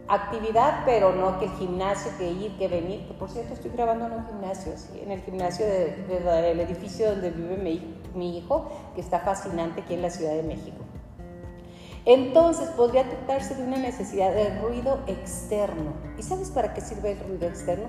actividad, 0.08 0.82
pero 0.84 1.12
no 1.12 1.38
que 1.38 1.46
el 1.46 1.52
gimnasio, 1.52 2.10
que 2.18 2.30
ir, 2.30 2.56
que 2.58 2.68
venir. 2.68 3.06
Que 3.06 3.14
por 3.14 3.30
cierto, 3.30 3.54
estoy 3.54 3.70
grabando 3.70 4.06
en 4.06 4.12
un 4.12 4.26
gimnasio, 4.26 4.72
en 5.00 5.10
el 5.10 5.20
gimnasio 5.22 5.66
del 5.66 6.60
edificio 6.60 7.10
donde 7.10 7.30
vive 7.30 7.56
mi, 7.56 8.00
mi 8.14 8.38
hijo, 8.38 8.66
que 8.94 9.00
está 9.00 9.20
fascinante 9.20 9.82
aquí 9.82 9.94
en 9.94 10.02
la 10.02 10.10
Ciudad 10.10 10.32
de 10.32 10.42
México. 10.42 10.82
Entonces 12.04 12.68
podría 12.70 13.08
tratarse 13.08 13.54
de 13.54 13.62
una 13.62 13.76
necesidad 13.76 14.32
de 14.32 14.58
ruido 14.60 14.98
externo. 15.06 15.92
¿Y 16.18 16.22
sabes 16.22 16.50
para 16.50 16.74
qué 16.74 16.80
sirve 16.80 17.12
el 17.12 17.20
ruido 17.20 17.46
externo? 17.46 17.86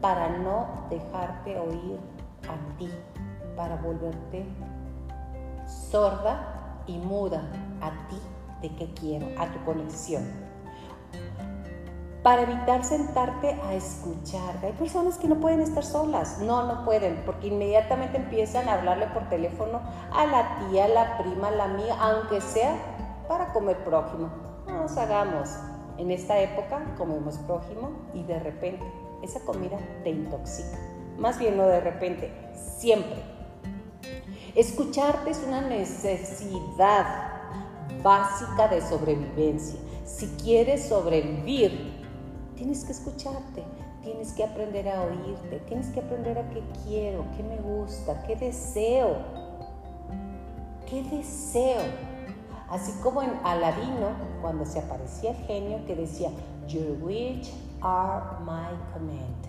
Para 0.00 0.28
no 0.38 0.86
dejarte 0.90 1.58
oír 1.58 1.98
a 2.48 2.78
ti, 2.78 2.88
para 3.56 3.76
volverte 3.76 4.46
sorda 5.90 6.82
y 6.86 6.98
muda 6.98 7.42
a 7.80 7.90
ti 8.08 8.20
de 8.62 8.74
qué 8.76 8.92
quiero, 8.94 9.26
a 9.40 9.46
tu 9.46 9.64
conexión. 9.64 10.22
Para 12.22 12.42
evitar 12.42 12.84
sentarte 12.84 13.58
a 13.64 13.74
escuchar. 13.74 14.56
Hay 14.62 14.72
personas 14.72 15.18
que 15.18 15.28
no 15.28 15.36
pueden 15.36 15.60
estar 15.60 15.84
solas. 15.84 16.38
No, 16.40 16.64
no 16.66 16.84
pueden, 16.84 17.22
porque 17.24 17.48
inmediatamente 17.48 18.18
empiezan 18.18 18.68
a 18.68 18.74
hablarle 18.74 19.06
por 19.08 19.28
teléfono 19.28 19.80
a 20.12 20.26
la 20.26 20.58
tía, 20.58 20.86
a 20.86 20.88
la 20.88 21.18
prima, 21.18 21.48
a 21.48 21.52
la 21.52 21.64
amiga, 21.64 21.96
aunque 22.00 22.40
sea 22.40 22.76
para 23.28 23.52
comer 23.52 23.84
prójimo. 23.84 24.30
No 24.66 24.82
nos 24.82 24.96
hagamos. 24.96 25.50
En 25.98 26.10
esta 26.10 26.40
época 26.40 26.94
comemos 26.96 27.36
prójimo 27.38 27.90
y 28.14 28.22
de 28.22 28.38
repente 28.38 28.84
esa 29.22 29.40
comida 29.40 29.78
te 30.02 30.10
intoxica. 30.10 30.78
Más 31.18 31.38
bien 31.38 31.56
no 31.56 31.66
de 31.66 31.80
repente, 31.80 32.32
siempre. 32.54 33.22
Escucharte 34.54 35.30
es 35.30 35.42
una 35.46 35.60
necesidad 35.60 37.28
básica 38.02 38.68
de 38.68 38.80
sobrevivencia. 38.80 39.78
Si 40.04 40.26
quieres 40.42 40.88
sobrevivir, 40.88 42.04
tienes 42.56 42.84
que 42.84 42.92
escucharte, 42.92 43.64
tienes 44.02 44.32
que 44.32 44.44
aprender 44.44 44.88
a 44.88 45.02
oírte, 45.02 45.60
tienes 45.66 45.88
que 45.88 46.00
aprender 46.00 46.38
a 46.38 46.48
qué 46.50 46.62
quiero, 46.84 47.24
qué 47.36 47.42
me 47.42 47.56
gusta, 47.56 48.22
qué 48.22 48.36
deseo. 48.36 49.16
¿Qué 50.88 51.02
deseo? 51.02 51.82
Así 52.70 52.92
como 53.02 53.22
en 53.22 53.32
Aladino, 53.44 54.10
cuando 54.42 54.66
se 54.66 54.78
aparecía 54.78 55.30
el 55.30 55.36
genio 55.46 55.84
que 55.86 55.96
decía, 55.96 56.30
Your 56.66 57.02
wish 57.02 57.52
are 57.80 58.40
my 58.40 58.76
command. 58.92 59.46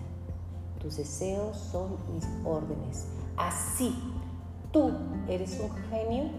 Tus 0.80 0.96
deseos 0.96 1.56
son 1.56 1.98
mis 2.14 2.26
órdenes. 2.44 3.06
Así, 3.36 3.94
tú 4.72 4.90
eres 5.28 5.60
un 5.60 5.70
genio 5.90 6.30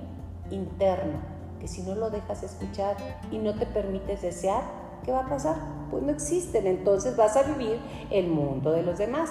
interno 0.49 1.19
que 1.59 1.67
si 1.67 1.83
no 1.83 1.93
lo 1.93 2.09
dejas 2.09 2.41
escuchar 2.41 2.97
y 3.31 3.37
no 3.37 3.53
te 3.53 3.67
permites 3.67 4.23
desear, 4.23 4.63
¿qué 5.05 5.11
va 5.11 5.25
a 5.25 5.29
pasar? 5.29 5.55
Pues 5.91 6.01
no 6.01 6.11
existen, 6.11 6.65
entonces 6.65 7.15
vas 7.15 7.37
a 7.37 7.43
vivir 7.43 7.79
el 8.09 8.27
mundo 8.27 8.71
de 8.71 8.81
los 8.81 8.97
demás. 8.97 9.29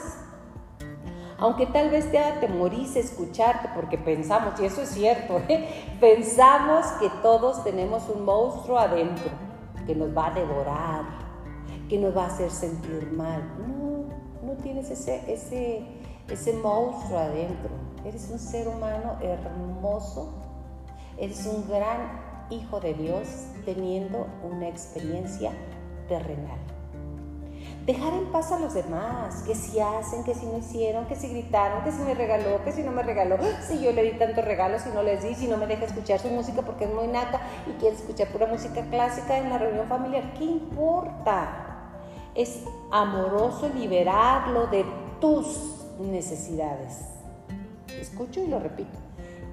Aunque 1.41 1.65
tal 1.67 1.89
vez 1.89 2.11
te 2.11 2.19
atemorice 2.19 3.01
escucharte 3.01 3.71
porque 3.75 3.97
pensamos, 3.97 4.61
y 4.61 4.67
eso 4.67 4.83
es 4.83 4.91
cierto, 4.91 5.39
¿eh? 5.49 5.97
pensamos 5.99 6.87
que 7.01 7.09
todos 7.23 7.65
tenemos 7.65 8.09
un 8.11 8.27
monstruo 8.27 8.79
adentro 8.79 9.31
que 9.87 9.95
nos 9.95 10.15
va 10.17 10.27
a 10.27 10.31
devorar, 10.33 11.05
que 11.89 11.99
nos 11.99 12.15
va 12.15 12.25
a 12.25 12.27
hacer 12.27 12.51
sentir 12.51 13.11
mal. 13.13 13.43
No, 13.59 14.05
no 14.47 14.53
tienes 14.63 14.91
ese, 14.91 15.33
ese, 15.33 15.83
ese 16.29 16.53
monstruo 16.53 17.19
adentro. 17.19 17.71
Eres 18.05 18.29
un 18.31 18.39
ser 18.39 18.69
humano 18.69 19.17
hermoso, 19.23 20.35
eres 21.17 21.47
un 21.47 21.67
gran 21.69 22.21
hijo 22.51 22.81
de 22.81 22.93
Dios 22.93 23.27
teniendo 23.65 24.27
una 24.43 24.69
experiencia 24.69 25.53
terrenal. 26.07 26.80
Dejar 27.87 28.13
en 28.13 28.27
paz 28.27 28.53
a 28.53 28.59
los 28.59 28.75
demás, 28.75 29.43
que 29.47 29.55
si 29.55 29.81
hacen, 29.81 30.23
que 30.23 30.35
si 30.35 30.47
no 30.47 30.59
hicieron, 30.59 31.07
que 31.07 31.17
si 31.17 31.29
gritaron, 31.29 31.83
que 31.83 31.91
si 31.91 32.03
me 32.03 32.15
regaló, 32.15 32.63
que 32.63 32.73
si 32.73 32.83
no 32.83 32.93
me 32.93 33.03
regaló, 33.03 33.39
si 33.67 33.81
yo 33.81 33.93
le 33.93 34.03
di 34.03 34.19
tantos 34.19 34.45
regalos, 34.45 34.83
si 34.83 34.91
no 34.91 35.03
les 35.03 35.23
di, 35.23 35.35
si 35.35 35.49
no 35.49 35.57
me 35.57 35.67
deja 35.67 35.87
escuchar 35.87 36.21
su 36.21 36.29
música 36.29 36.63
porque 36.63 36.85
es 36.85 36.93
muy 36.93 37.09
nata 37.09 37.41
y 37.67 37.73
quiere 37.81 37.97
escuchar 37.97 38.29
pura 38.29 38.47
música 38.47 38.83
clásica 38.91 39.39
en 39.39 39.49
la 39.49 39.59
reunión 39.59 39.87
familiar. 39.87 40.35
¿Qué 40.35 40.45
importa? 40.45 41.93
Es 42.35 42.65
amoroso 42.91 43.71
liberarlo 43.75 44.67
de 44.67 44.85
tus 45.21 45.87
necesidades. 45.99 46.99
Escucho 47.99 48.41
y 48.41 48.47
lo 48.47 48.59
repito 48.59 48.99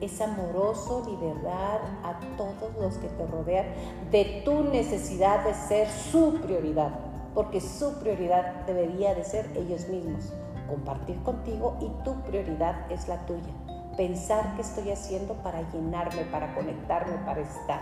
es 0.01 0.21
amoroso 0.21 1.03
liberar 1.07 1.81
a 2.03 2.19
todos 2.37 2.75
los 2.79 2.97
que 2.97 3.07
te 3.07 3.25
rodean 3.25 3.65
de 4.11 4.41
tu 4.45 4.63
necesidad 4.63 5.43
de 5.43 5.53
ser 5.53 5.89
su 5.89 6.35
prioridad, 6.41 6.91
porque 7.37 7.61
su 7.61 7.93
prioridad 7.99 8.65
debería 8.65 9.13
de 9.13 9.23
ser 9.23 9.47
ellos 9.55 9.87
mismos, 9.89 10.33
compartir 10.67 11.21
contigo 11.21 11.77
y 11.79 12.03
tu 12.03 12.15
prioridad 12.23 12.91
es 12.91 13.07
la 13.07 13.27
tuya. 13.27 13.53
Pensar 13.95 14.55
qué 14.55 14.63
estoy 14.63 14.89
haciendo 14.89 15.35
para 15.43 15.61
llenarme, 15.69 16.23
para 16.31 16.55
conectarme, 16.55 17.15
para 17.27 17.41
estar. 17.41 17.81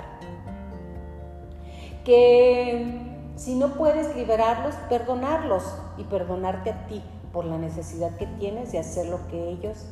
Que 2.03 3.31
si 3.37 3.55
no 3.55 3.75
puedes 3.75 4.13
liberarlos, 4.17 4.75
perdonarlos 4.89 5.63
y 5.97 6.03
perdonarte 6.03 6.71
a 6.71 6.87
ti 6.87 7.01
por 7.31 7.45
la 7.45 7.57
necesidad 7.57 8.17
que 8.17 8.27
tienes 8.27 8.73
de 8.73 8.79
hacer 8.79 9.07
lo 9.07 9.25
que 9.29 9.51
ellos 9.51 9.85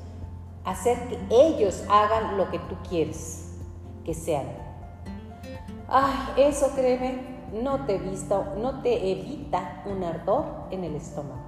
hacer 0.65 0.97
que 1.07 1.17
ellos 1.31 1.85
hagan 1.89 2.35
lo 2.35 2.51
que 2.51 2.59
tú 2.59 2.75
quieres 2.89 3.49
que 4.03 4.13
sean. 4.13 4.43
Ay, 5.87 6.47
eso 6.49 6.69
créeme, 6.75 7.32
no 7.53 7.85
te, 7.85 7.97
vista, 7.97 8.53
no 8.57 8.81
te 8.81 9.11
evita 9.11 9.83
un 9.85 10.03
ardor 10.03 10.45
en 10.71 10.83
el 10.83 10.95
estómago. 10.95 11.41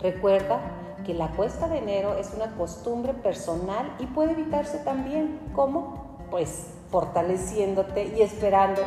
Recuerda 0.00 0.60
que 1.04 1.14
la 1.14 1.28
cuesta 1.32 1.68
de 1.68 1.78
enero 1.78 2.16
es 2.16 2.32
una 2.34 2.56
costumbre 2.56 3.14
personal 3.14 3.94
y 3.98 4.06
puede 4.06 4.32
evitarse 4.32 4.78
también. 4.78 5.38
¿Cómo? 5.54 6.18
Pues 6.30 6.74
fortaleciéndote 6.90 8.14
y 8.16 8.22
esperando 8.22 8.82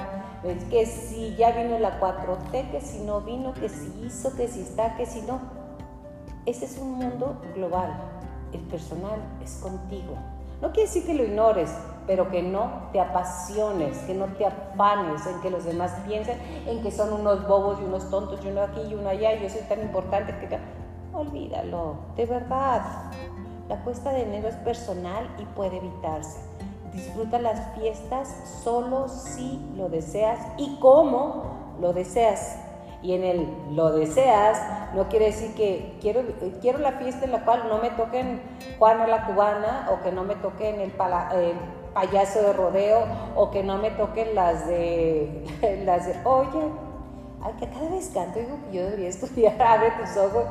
que 0.69 0.85
si 0.85 1.35
ya 1.35 1.51
vino 1.51 1.79
la 1.79 1.99
4T, 1.99 2.71
que 2.71 2.81
si 2.81 2.99
no 2.99 3.21
vino, 3.21 3.53
que 3.53 3.69
si 3.69 4.05
hizo, 4.05 4.35
que 4.35 4.47
si 4.47 4.61
está, 4.61 4.95
que 4.95 5.05
si 5.05 5.21
no. 5.21 5.39
Ese 6.45 6.65
es 6.65 6.77
un 6.77 6.93
mundo 6.93 7.41
global 7.53 8.09
el 8.53 8.61
personal 8.61 9.19
es 9.43 9.55
contigo. 9.57 10.15
No 10.61 10.71
quiere 10.71 10.87
decir 10.87 11.05
que 11.05 11.13
lo 11.13 11.23
ignores, 11.23 11.73
pero 12.05 12.29
que 12.29 12.41
no 12.41 12.89
te 12.91 12.99
apasiones, 12.99 13.97
que 13.99 14.13
no 14.13 14.25
te 14.25 14.45
afanes 14.45 15.25
en 15.25 15.39
que 15.41 15.49
los 15.49 15.63
demás 15.63 15.91
piensen 16.07 16.37
en 16.67 16.81
que 16.81 16.91
son 16.91 17.13
unos 17.13 17.47
bobos 17.47 17.79
y 17.79 17.85
unos 17.85 18.09
tontos 18.09 18.43
y 18.43 18.49
uno 18.49 18.61
aquí 18.61 18.81
y 18.81 18.95
uno 18.95 19.09
allá 19.09 19.35
y 19.35 19.43
yo 19.43 19.49
soy 19.49 19.61
tan 19.61 19.81
importante 19.81 20.33
que... 20.39 20.59
Olvídalo, 21.13 21.95
de 22.15 22.25
verdad. 22.25 22.81
La 23.67 23.83
cuesta 23.83 24.11
de 24.11 24.23
enero 24.23 24.47
es 24.47 24.55
personal 24.55 25.29
y 25.37 25.45
puede 25.45 25.77
evitarse. 25.77 26.39
Disfruta 26.93 27.39
las 27.39 27.75
fiestas 27.75 28.35
solo 28.63 29.07
si 29.07 29.59
lo 29.77 29.89
deseas 29.89 30.39
y 30.57 30.77
como 30.79 31.75
lo 31.79 31.93
deseas 31.93 32.57
y 33.01 33.13
en 33.13 33.23
el 33.23 33.75
lo 33.75 33.91
deseas, 33.91 34.59
no 34.95 35.07
quiere 35.09 35.25
decir 35.25 35.53
que 35.55 35.97
quiero, 36.01 36.21
quiero 36.61 36.79
la 36.79 36.93
fiesta 36.93 37.25
en 37.25 37.31
la 37.31 37.45
cual 37.45 37.67
no 37.69 37.79
me 37.79 37.89
toquen 37.91 38.41
Juana 38.77 39.07
la 39.07 39.25
cubana 39.25 39.89
o 39.91 40.03
que 40.03 40.11
no 40.11 40.23
me 40.23 40.35
toquen 40.35 40.79
el, 40.79 40.91
payaso 41.93 42.41
de 42.41 42.53
rodeo 42.53 43.03
o 43.35 43.49
que 43.49 43.63
no 43.63 43.77
me 43.77 43.91
toquen 43.91 44.35
las 44.35 44.67
de, 44.67 45.43
las 45.85 46.05
de, 46.05 46.15
oye, 46.23 46.71
ay, 47.43 47.53
que 47.59 47.67
cada 47.67 47.89
vez 47.89 48.11
canto, 48.13 48.39
digo 48.39 48.57
que 48.65 48.77
yo 48.77 48.83
debería 48.83 49.09
estudiar, 49.09 49.61
abre 49.61 49.91
tus 49.91 50.15
ojos, 50.17 50.45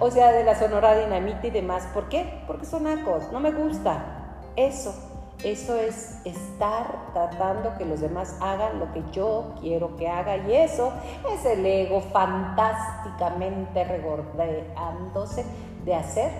o 0.00 0.10
sea, 0.10 0.32
de 0.32 0.44
la 0.44 0.54
sonora 0.54 0.98
dinamita 0.98 1.46
y 1.46 1.50
demás. 1.50 1.88
¿Por 1.94 2.08
qué? 2.08 2.42
Porque 2.46 2.66
son 2.66 2.86
acos, 2.86 3.30
no 3.32 3.40
me 3.40 3.52
gusta. 3.52 4.18
Eso 4.54 5.11
eso 5.44 5.76
es 5.76 6.20
estar 6.24 7.12
tratando 7.12 7.74
que 7.76 7.84
los 7.84 8.00
demás 8.00 8.36
hagan 8.40 8.78
lo 8.78 8.92
que 8.92 9.02
yo 9.12 9.54
quiero 9.60 9.96
que 9.96 10.08
haga 10.08 10.36
y 10.36 10.54
eso 10.54 10.92
es 11.34 11.44
el 11.44 11.66
ego 11.66 12.00
fantásticamente 12.00 13.84
regordeándose 13.84 15.44
de 15.84 15.94
hacer 15.94 16.30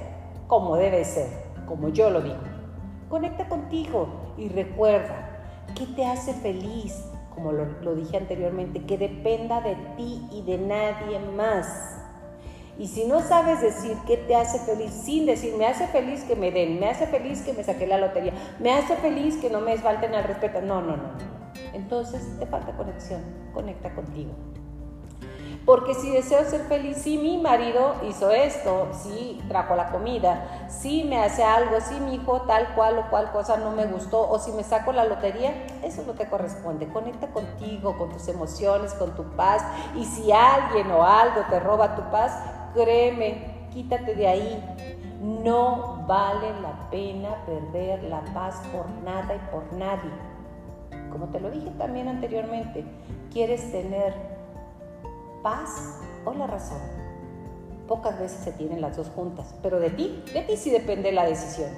como 0.46 0.76
debe 0.76 1.04
ser, 1.04 1.28
como 1.66 1.88
yo 1.88 2.10
lo 2.10 2.20
digo. 2.20 2.36
Conecta 3.08 3.48
contigo 3.48 4.34
y 4.36 4.48
recuerda 4.48 5.28
qué 5.74 5.86
te 5.86 6.04
hace 6.04 6.34
feliz, 6.34 7.04
como 7.34 7.52
lo 7.52 7.94
dije 7.94 8.18
anteriormente, 8.18 8.84
que 8.84 8.98
dependa 8.98 9.60
de 9.62 9.74
ti 9.96 10.28
y 10.30 10.42
de 10.42 10.58
nadie 10.58 11.18
más. 11.36 12.01
Y 12.78 12.88
si 12.88 13.04
no 13.04 13.20
sabes 13.20 13.60
decir 13.60 13.96
qué 14.06 14.16
te 14.16 14.34
hace 14.34 14.58
feliz, 14.60 14.90
sin 14.92 15.26
decir, 15.26 15.54
me 15.56 15.66
hace 15.66 15.86
feliz 15.88 16.24
que 16.24 16.36
me 16.36 16.50
den, 16.50 16.80
me 16.80 16.88
hace 16.88 17.06
feliz 17.06 17.42
que 17.42 17.52
me 17.52 17.62
saqué 17.62 17.86
la 17.86 17.98
lotería, 17.98 18.32
me 18.60 18.72
hace 18.72 18.96
feliz 18.96 19.36
que 19.36 19.50
no 19.50 19.60
me 19.60 19.76
falten 19.76 20.14
al 20.14 20.24
respeto, 20.24 20.62
no, 20.62 20.80
no, 20.80 20.96
no. 20.96 21.10
Entonces 21.74 22.22
te 22.38 22.46
falta 22.46 22.72
conexión, 22.72 23.22
conecta 23.52 23.94
contigo. 23.94 24.32
Porque 25.64 25.94
si 25.94 26.10
deseo 26.10 26.44
ser 26.44 26.62
feliz, 26.62 26.96
si 26.96 27.18
mi 27.18 27.38
marido 27.38 27.94
hizo 28.08 28.32
esto, 28.32 28.88
si 28.92 29.40
trajo 29.48 29.76
la 29.76 29.92
comida, 29.92 30.66
si 30.68 31.04
me 31.04 31.22
hace 31.22 31.44
algo, 31.44 31.80
si 31.80 31.94
mi 32.00 32.16
hijo 32.16 32.42
tal 32.42 32.74
cual 32.74 32.98
o 32.98 33.10
cual 33.10 33.30
cosa 33.30 33.58
no 33.58 33.70
me 33.70 33.86
gustó, 33.86 34.28
o 34.28 34.40
si 34.40 34.50
me 34.50 34.64
saco 34.64 34.92
la 34.92 35.04
lotería, 35.04 35.52
eso 35.84 36.02
no 36.04 36.14
te 36.14 36.28
corresponde. 36.28 36.88
Conecta 36.88 37.28
contigo, 37.28 37.96
con 37.96 38.10
tus 38.10 38.26
emociones, 38.26 38.92
con 38.94 39.14
tu 39.14 39.22
paz. 39.36 39.62
Y 39.94 40.04
si 40.04 40.32
alguien 40.32 40.90
o 40.90 41.04
algo 41.04 41.42
te 41.48 41.60
roba 41.60 41.94
tu 41.94 42.02
paz, 42.10 42.36
Créeme, 42.74 43.68
quítate 43.72 44.14
de 44.14 44.26
ahí. 44.26 44.64
No 45.20 46.04
vale 46.08 46.48
la 46.60 46.90
pena 46.90 47.44
perder 47.46 48.02
la 48.04 48.22
paz 48.34 48.62
por 48.72 48.88
nada 49.04 49.36
y 49.36 49.50
por 49.52 49.72
nadie. 49.74 50.10
Como 51.10 51.26
te 51.28 51.40
lo 51.40 51.50
dije 51.50 51.70
también 51.78 52.08
anteriormente, 52.08 52.84
¿quieres 53.30 53.70
tener 53.70 54.14
paz 55.42 56.00
o 56.24 56.32
la 56.32 56.46
razón? 56.46 56.80
Pocas 57.86 58.18
veces 58.18 58.40
se 58.40 58.52
tienen 58.52 58.80
las 58.80 58.96
dos 58.96 59.10
juntas, 59.10 59.54
pero 59.62 59.78
de 59.78 59.90
ti, 59.90 60.24
de 60.32 60.42
ti 60.42 60.56
sí 60.56 60.70
depende 60.70 61.12
la 61.12 61.26
decisión. 61.26 61.70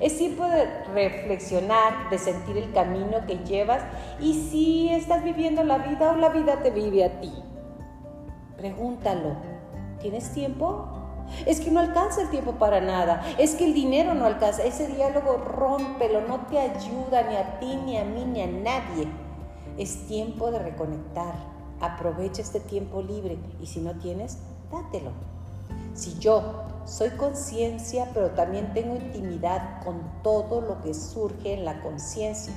Es 0.00 0.16
tiempo 0.16 0.44
de 0.44 0.64
reflexionar, 0.94 2.08
de 2.10 2.18
sentir 2.18 2.56
el 2.56 2.72
camino 2.72 3.26
que 3.26 3.38
llevas 3.44 3.82
y 4.20 4.34
si 4.34 4.88
estás 4.88 5.22
viviendo 5.22 5.62
la 5.64 5.78
vida 5.78 6.12
o 6.12 6.16
la 6.16 6.30
vida 6.30 6.62
te 6.62 6.70
vive 6.70 7.04
a 7.04 7.20
ti. 7.20 7.32
Pregúntalo, 8.56 9.36
¿Tienes 10.00 10.32
tiempo? 10.32 10.86
Es 11.46 11.60
que 11.60 11.70
no 11.70 11.80
alcanza 11.80 12.22
el 12.22 12.30
tiempo 12.30 12.52
para 12.52 12.80
nada. 12.80 13.22
Es 13.38 13.54
que 13.54 13.64
el 13.64 13.74
dinero 13.74 14.14
no 14.14 14.24
alcanza. 14.24 14.62
Ese 14.62 14.86
diálogo 14.88 15.36
rómpelo, 15.36 16.22
no 16.22 16.46
te 16.46 16.58
ayuda 16.58 17.22
ni 17.28 17.36
a 17.36 17.58
ti, 17.58 17.76
ni 17.84 17.98
a 17.98 18.04
mí, 18.04 18.24
ni 18.24 18.42
a 18.42 18.46
nadie. 18.46 19.08
Es 19.76 20.06
tiempo 20.06 20.50
de 20.50 20.58
reconectar. 20.58 21.34
Aprovecha 21.80 22.42
este 22.42 22.60
tiempo 22.60 23.02
libre 23.02 23.38
y 23.60 23.66
si 23.66 23.80
no 23.80 23.92
tienes, 23.98 24.38
dátelo. 24.72 25.12
Si 25.94 26.18
yo 26.18 26.64
soy 26.84 27.10
conciencia, 27.10 28.08
pero 28.14 28.30
también 28.30 28.72
tengo 28.72 28.96
intimidad 28.96 29.82
con 29.84 30.00
todo 30.22 30.60
lo 30.60 30.80
que 30.80 30.94
surge 30.94 31.54
en 31.54 31.64
la 31.64 31.80
conciencia. 31.82 32.52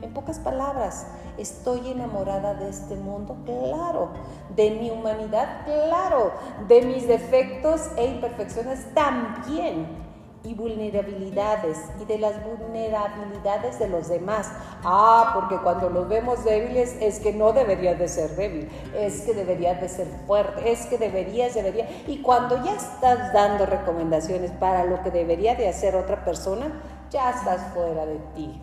En 0.00 0.12
pocas 0.12 0.38
palabras, 0.38 1.06
¿Estoy 1.38 1.90
enamorada 1.90 2.54
de 2.54 2.68
este 2.68 2.94
mundo? 2.94 3.36
Claro. 3.46 4.10
¿De 4.54 4.70
mi 4.70 4.90
humanidad? 4.90 5.64
Claro. 5.64 6.32
¿De 6.68 6.82
mis 6.82 7.08
defectos 7.08 7.88
e 7.96 8.06
imperfecciones? 8.06 8.92
También 8.94 10.02
y 10.44 10.54
vulnerabilidades 10.54 11.78
y 12.00 12.04
de 12.04 12.18
las 12.18 12.34
vulnerabilidades 12.44 13.78
de 13.78 13.88
los 13.88 14.08
demás. 14.08 14.50
Ah, 14.84 15.30
porque 15.34 15.56
cuando 15.62 15.88
los 15.88 16.08
vemos 16.08 16.44
débiles 16.44 16.96
es 17.00 17.20
que 17.20 17.32
no 17.32 17.52
deberías 17.52 17.98
de 17.98 18.08
ser 18.08 18.36
débil, 18.36 18.68
es 18.94 19.22
que 19.22 19.34
deberías 19.34 19.80
de 19.80 19.88
ser 19.88 20.08
fuerte, 20.26 20.70
es 20.70 20.84
que 20.86 20.98
deberías, 20.98 21.54
debería. 21.54 21.88
Y 22.08 22.20
cuando 22.22 22.62
ya 22.62 22.74
estás 22.74 23.32
dando 23.32 23.66
recomendaciones 23.66 24.50
para 24.50 24.84
lo 24.84 25.00
que 25.02 25.12
debería 25.12 25.54
de 25.54 25.68
hacer 25.68 25.94
otra 25.94 26.24
persona, 26.24 26.82
ya 27.10 27.30
estás 27.30 27.72
fuera 27.72 28.04
de 28.04 28.18
ti. 28.34 28.60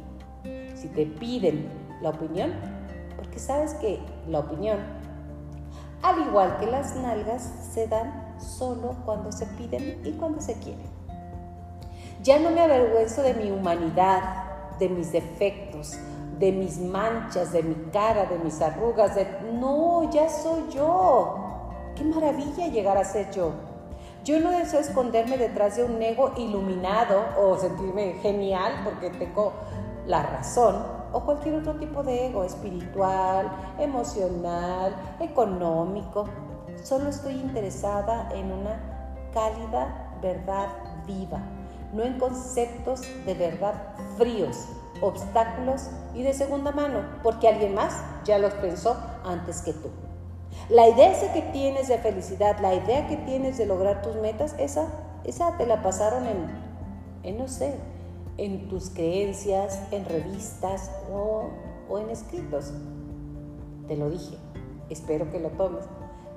Si 0.79 0.87
te 0.87 1.05
piden 1.05 1.67
la 2.01 2.11
opinión, 2.11 2.53
porque 3.17 3.37
sabes 3.37 3.73
que 3.75 3.99
la 4.29 4.39
opinión 4.39 4.77
Al 6.01 6.17
igual 6.25 6.57
que 6.57 6.67
las 6.67 6.95
nalgas 6.95 7.51
se 7.73 7.85
dan 7.87 8.35
solo 8.39 8.95
cuando 9.03 9.33
se 9.33 9.45
piden 9.45 9.99
y 10.05 10.13
cuando 10.13 10.39
se 10.39 10.53
quieren. 10.53 10.87
Ya 12.23 12.39
no 12.39 12.51
me 12.51 12.61
avergüenzo 12.61 13.21
de 13.21 13.33
mi 13.33 13.51
humanidad, 13.51 14.77
de 14.79 14.87
mis 14.87 15.11
defectos, 15.11 15.97
de 16.39 16.53
mis 16.53 16.79
manchas, 16.79 17.51
de 17.51 17.63
mi 17.63 17.75
cara, 17.91 18.25
de 18.27 18.39
mis 18.39 18.61
arrugas, 18.61 19.15
de... 19.15 19.27
No, 19.59 20.09
ya 20.09 20.29
soy 20.29 20.69
yo. 20.69 21.35
Qué 21.95 22.05
maravilla 22.05 22.67
llegar 22.67 22.97
a 22.97 23.03
ser 23.03 23.29
yo. 23.31 23.51
Yo 24.23 24.39
no 24.39 24.51
deseo 24.51 24.79
esconderme 24.79 25.37
detrás 25.37 25.75
de 25.75 25.83
un 25.83 26.01
ego 26.01 26.31
iluminado 26.37 27.25
o 27.37 27.57
sentirme 27.57 28.13
genial 28.21 28.81
porque 28.83 29.09
tengo 29.09 29.53
la 30.09 30.23
razón 30.23 30.75
o 31.13 31.19
cualquier 31.21 31.55
otro 31.55 31.75
tipo 31.75 32.01
de 32.01 32.27
ego 32.27 32.43
espiritual, 32.43 33.51
emocional, 33.77 34.95
económico. 35.19 36.25
Solo 36.83 37.09
estoy 37.09 37.33
interesada 37.33 38.29
en 38.33 38.51
una 38.51 39.29
cálida 39.31 40.17
verdad 40.19 40.69
viva, 41.05 41.39
no 41.93 42.03
en 42.03 42.17
conceptos 42.17 43.01
de 43.25 43.35
verdad 43.35 43.75
fríos, 44.17 44.67
obstáculos 44.99 45.91
y 46.15 46.23
de 46.23 46.33
segunda 46.33 46.71
mano, 46.71 47.01
porque 47.21 47.47
alguien 47.47 47.75
más 47.75 47.93
ya 48.25 48.39
los 48.39 48.53
pensó 48.53 48.97
antes 49.23 49.61
que 49.61 49.73
tú. 49.73 49.89
La 50.69 50.87
idea 50.87 51.11
esa 51.11 51.33
que 51.33 51.43
tienes 51.43 51.87
de 51.87 51.99
felicidad, 51.99 52.57
la 52.59 52.73
idea 52.73 53.07
que 53.07 53.17
tienes 53.17 53.59
de 53.59 53.67
lograr 53.67 54.01
tus 54.01 54.15
metas, 54.15 54.55
esa, 54.57 54.87
esa 55.23 55.55
te 55.57 55.67
la 55.67 55.83
pasaron 55.83 56.25
en, 56.25 56.49
en 57.21 57.37
no 57.37 57.47
sé, 57.47 57.75
en 58.39 58.69
tus 58.69 58.89
creencias, 58.89 59.81
en 59.91 60.05
revistas 60.05 60.91
o, 61.11 61.49
en 61.99 62.09
escritos. 62.09 62.71
Te 63.87 63.97
lo 63.97 64.09
dije, 64.09 64.37
espero 64.89 65.29
que 65.29 65.39
lo 65.39 65.49
tomes. 65.49 65.83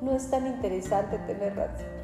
No 0.00 0.12
es 0.12 0.28
tan 0.30 0.48
interesante 0.48 1.18
tener 1.18 1.54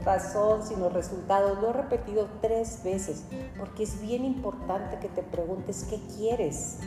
razón, 0.05 0.63
sino 0.63 0.89
resultados. 0.89 1.61
Lo 1.61 1.71
he 1.71 1.73
repetido 1.73 2.29
tres 2.41 2.81
veces 2.85 3.25
porque 3.59 3.83
es 3.83 4.01
bien 4.01 4.25
importante 4.25 4.99
que 5.01 5.09
te 5.09 5.23
preguntes 5.23 5.85
qué 5.91 5.99
quieres. 6.17 6.79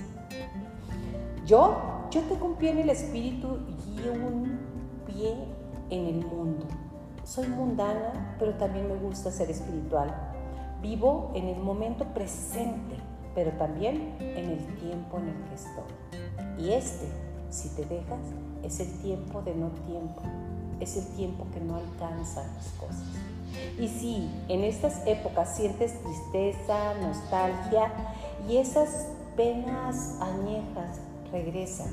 Yo, 1.46 1.76
yo 2.12 2.22
tengo 2.22 2.46
un 2.46 2.66
en 2.66 2.78
el 2.78 2.90
espíritu 2.90 3.60
y 3.68 4.08
un 4.08 4.58
pie 5.06 5.36
en 5.90 6.06
el 6.06 6.26
mundo. 6.26 6.66
Soy 7.26 7.48
mundana, 7.48 8.38
pero 8.40 8.54
también 8.54 8.88
me 8.88 8.96
gusta 8.96 9.32
ser 9.32 9.50
espiritual. 9.52 10.31
Vivo 10.82 11.32
en 11.36 11.48
el 11.48 11.60
momento 11.60 12.06
presente, 12.06 12.96
pero 13.36 13.52
también 13.52 14.16
en 14.20 14.50
el 14.52 14.66
tiempo 14.80 15.18
en 15.18 15.30
el 15.30 15.44
que 15.46 15.56
estoy. 15.56 16.66
Y 16.66 16.72
este, 16.74 17.08
si 17.50 17.70
te 17.70 17.86
dejas, 17.86 18.20
es 18.64 18.80
el 18.80 18.92
tiempo 19.00 19.42
de 19.42 19.56
no 19.56 19.70
tiempo 19.88 20.22
es 20.82 20.98
el 20.98 21.06
tiempo 21.16 21.46
que 21.54 21.62
no 21.62 21.76
alcanza 21.76 22.44
las 22.56 22.68
cosas. 22.80 23.06
Y 23.80 23.88
si 23.88 24.30
en 24.50 24.64
estas 24.64 25.06
épocas 25.06 25.56
sientes 25.56 25.94
tristeza, 26.02 26.96
nostalgia 26.96 27.92
y 28.50 28.58
esas 28.58 29.08
penas 29.38 30.18
añejas 30.20 31.00
regresan, 31.32 31.92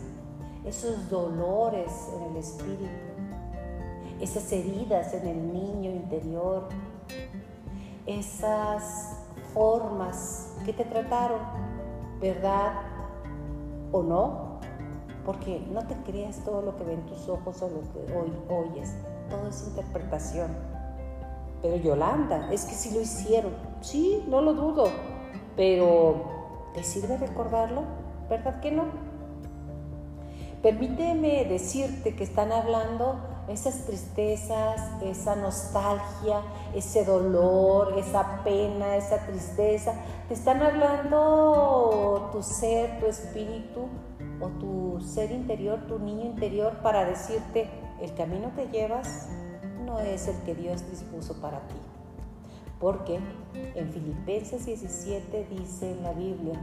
esos 0.64 1.08
dolores 1.10 1.90
en 2.16 2.30
el 2.30 2.36
espíritu, 2.38 2.88
esas 4.20 4.50
heridas 4.50 5.12
en 5.14 5.28
el 5.28 5.52
niño 5.52 5.90
interior, 5.90 6.68
esas 8.08 9.16
formas 9.54 10.56
que 10.64 10.72
te 10.72 10.84
trataron, 10.84 11.40
¿verdad 12.20 12.72
o 13.92 14.02
no? 14.02 14.48
porque 15.28 15.60
no 15.70 15.86
te 15.86 15.94
creas 16.10 16.42
todo 16.42 16.62
lo 16.62 16.74
que 16.74 16.84
ven 16.84 17.04
tus 17.04 17.28
ojos 17.28 17.60
o 17.60 17.68
lo 17.68 17.82
que 17.92 18.14
hoy 18.14 18.32
oyes, 18.48 18.94
todo 19.28 19.46
es 19.46 19.62
interpretación. 19.68 20.56
Pero 21.60 21.76
Yolanda, 21.76 22.50
es 22.50 22.64
que 22.64 22.72
sí 22.72 22.94
lo 22.94 23.02
hicieron, 23.02 23.52
sí, 23.82 24.24
no 24.26 24.40
lo 24.40 24.54
dudo, 24.54 24.88
pero 25.54 26.70
¿te 26.72 26.82
sirve 26.82 27.18
recordarlo? 27.18 27.82
¿Verdad 28.30 28.58
que 28.60 28.72
no? 28.72 28.84
Permíteme 30.62 31.44
decirte 31.44 32.16
que 32.16 32.24
están 32.24 32.50
hablando 32.50 33.16
esas 33.48 33.86
tristezas, 33.86 34.80
esa 35.02 35.36
nostalgia, 35.36 36.42
ese 36.74 37.04
dolor, 37.04 37.94
esa 37.98 38.42
pena, 38.44 38.96
esa 38.96 39.26
tristeza. 39.26 39.94
Te 40.28 40.34
están 40.34 40.62
hablando 40.62 42.28
tu 42.32 42.42
ser, 42.42 43.00
tu 43.00 43.06
espíritu, 43.06 43.88
o 44.40 44.48
tu 44.48 45.00
ser 45.00 45.30
interior, 45.30 45.80
tu 45.88 45.98
niño 45.98 46.26
interior, 46.26 46.78
para 46.82 47.04
decirte, 47.04 47.68
el 48.00 48.14
camino 48.14 48.52
que 48.54 48.68
llevas 48.68 49.28
no 49.84 49.98
es 49.98 50.28
el 50.28 50.36
que 50.42 50.54
Dios 50.54 50.88
dispuso 50.90 51.40
para 51.40 51.58
ti. 51.68 51.74
Porque 52.78 53.18
en 53.74 53.90
Filipenses 53.90 54.66
17 54.66 55.48
dice 55.50 55.90
en 55.90 56.02
la 56.02 56.12
Biblia, 56.12 56.54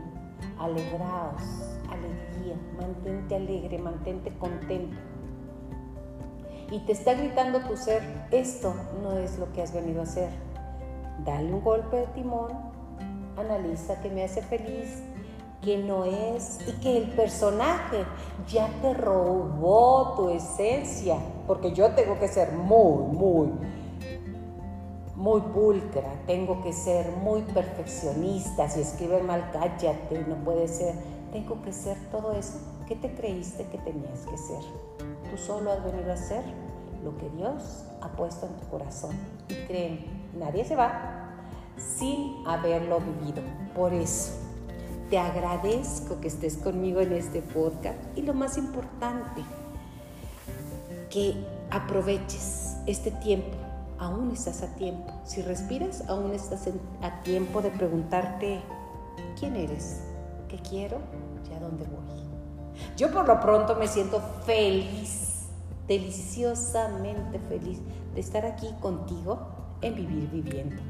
alegraos, 0.60 1.42
alegría, 1.90 2.56
mantente 2.80 3.36
alegre, 3.36 3.78
mantente 3.80 4.38
contento. 4.38 4.96
Y 6.72 6.80
te 6.80 6.94
está 6.94 7.14
gritando 7.14 7.60
tu 7.62 7.78
ser, 7.78 8.02
esto 8.32 8.74
no 9.04 9.18
es 9.18 9.38
lo 9.38 9.52
que 9.54 9.62
has 9.62 9.74
venido 9.74 10.02
a 10.02 10.04
hacer. 10.04 10.30
Dale 11.24 11.54
un 11.54 11.64
golpe 11.64 11.98
de 11.98 12.08
timón, 12.08 12.52
analiza 13.38 14.02
qué 14.02 14.10
me 14.10 14.24
hace 14.24 14.42
feliz, 14.42 15.04
que 15.62 15.78
no 15.78 16.06
es 16.06 16.60
y 16.68 16.72
que 16.74 16.98
el 16.98 17.10
personaje 17.12 18.06
ya 18.48 18.70
te 18.82 18.94
robó 18.94 20.14
tu 20.16 20.30
esencia, 20.30 21.18
porque 21.48 21.72
yo 21.74 21.92
tengo 21.92 22.20
que 22.20 22.28
ser 22.28 22.52
muy, 22.52 23.04
muy, 23.16 23.50
muy 25.16 25.42
pulcra, 25.42 26.22
tengo 26.28 26.62
que 26.62 26.74
ser 26.74 27.10
muy 27.12 27.42
perfeccionista, 27.42 28.70
si 28.70 28.82
escribe 28.82 29.22
mal, 29.24 29.50
cállate, 29.52 30.24
no 30.28 30.36
puede 30.44 30.68
ser, 30.68 30.94
tengo 31.32 31.62
que 31.64 31.74
ser 31.74 31.98
todo 32.12 32.34
eso. 32.34 32.60
¿Qué 32.88 32.96
te 32.96 33.14
creíste 33.16 33.66
que 33.68 33.78
tenías 33.80 34.26
que 34.30 34.38
ser? 34.38 34.62
Tú 35.32 35.38
solo 35.38 35.72
has 35.72 35.84
venido 35.84 36.12
a 36.12 36.18
ser 36.18 36.44
lo 37.04 37.18
que 37.18 37.30
Dios 37.30 37.86
ha 38.02 38.10
puesto 38.10 38.46
en 38.46 38.54
tu 38.58 38.68
corazón. 38.68 39.16
Y 39.50 39.56
creen, 39.66 40.06
nadie 40.38 40.66
se 40.66 40.76
va 40.76 41.26
sin 41.78 42.48
haberlo 42.48 43.00
vivido. 43.00 43.42
Por 43.76 43.94
eso 43.94 44.34
te 45.10 45.18
agradezco 45.18 46.20
que 46.20 46.28
estés 46.28 46.58
conmigo 46.58 47.02
en 47.02 47.14
este 47.14 47.42
podcast 47.42 47.98
y 48.16 48.22
lo 48.22 48.34
más 48.34 48.58
importante, 48.58 49.44
que 51.10 51.36
aproveches 51.72 52.76
este 52.86 53.12
tiempo. 53.12 53.56
Aún 53.98 54.32
estás 54.32 54.62
a 54.62 54.76
tiempo. 54.76 55.12
Si 55.24 55.42
respiras, 55.42 56.08
aún 56.10 56.34
estás 56.34 56.68
a 57.02 57.22
tiempo 57.22 57.62
de 57.62 57.70
preguntarte 57.70 58.62
quién 59.40 59.56
eres, 59.56 60.02
qué 60.50 60.58
quiero 60.58 60.98
y 61.50 61.54
a 61.54 61.60
dónde 61.60 61.86
voy. 61.86 62.25
Yo 62.98 63.12
por 63.12 63.28
lo 63.28 63.40
pronto 63.40 63.76
me 63.76 63.88
siento 63.88 64.22
feliz, 64.46 65.48
deliciosamente 65.88 67.40
feliz 67.50 67.82
de 68.14 68.20
estar 68.22 68.46
aquí 68.46 68.68
contigo 68.80 69.40
en 69.82 69.96
Vivir 69.96 70.30
Viviendo. 70.30 70.82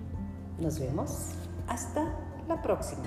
Nos 0.59 0.79
vemos 0.79 1.31
hasta 1.67 2.05
la 2.47 2.61
próxima. 2.61 3.03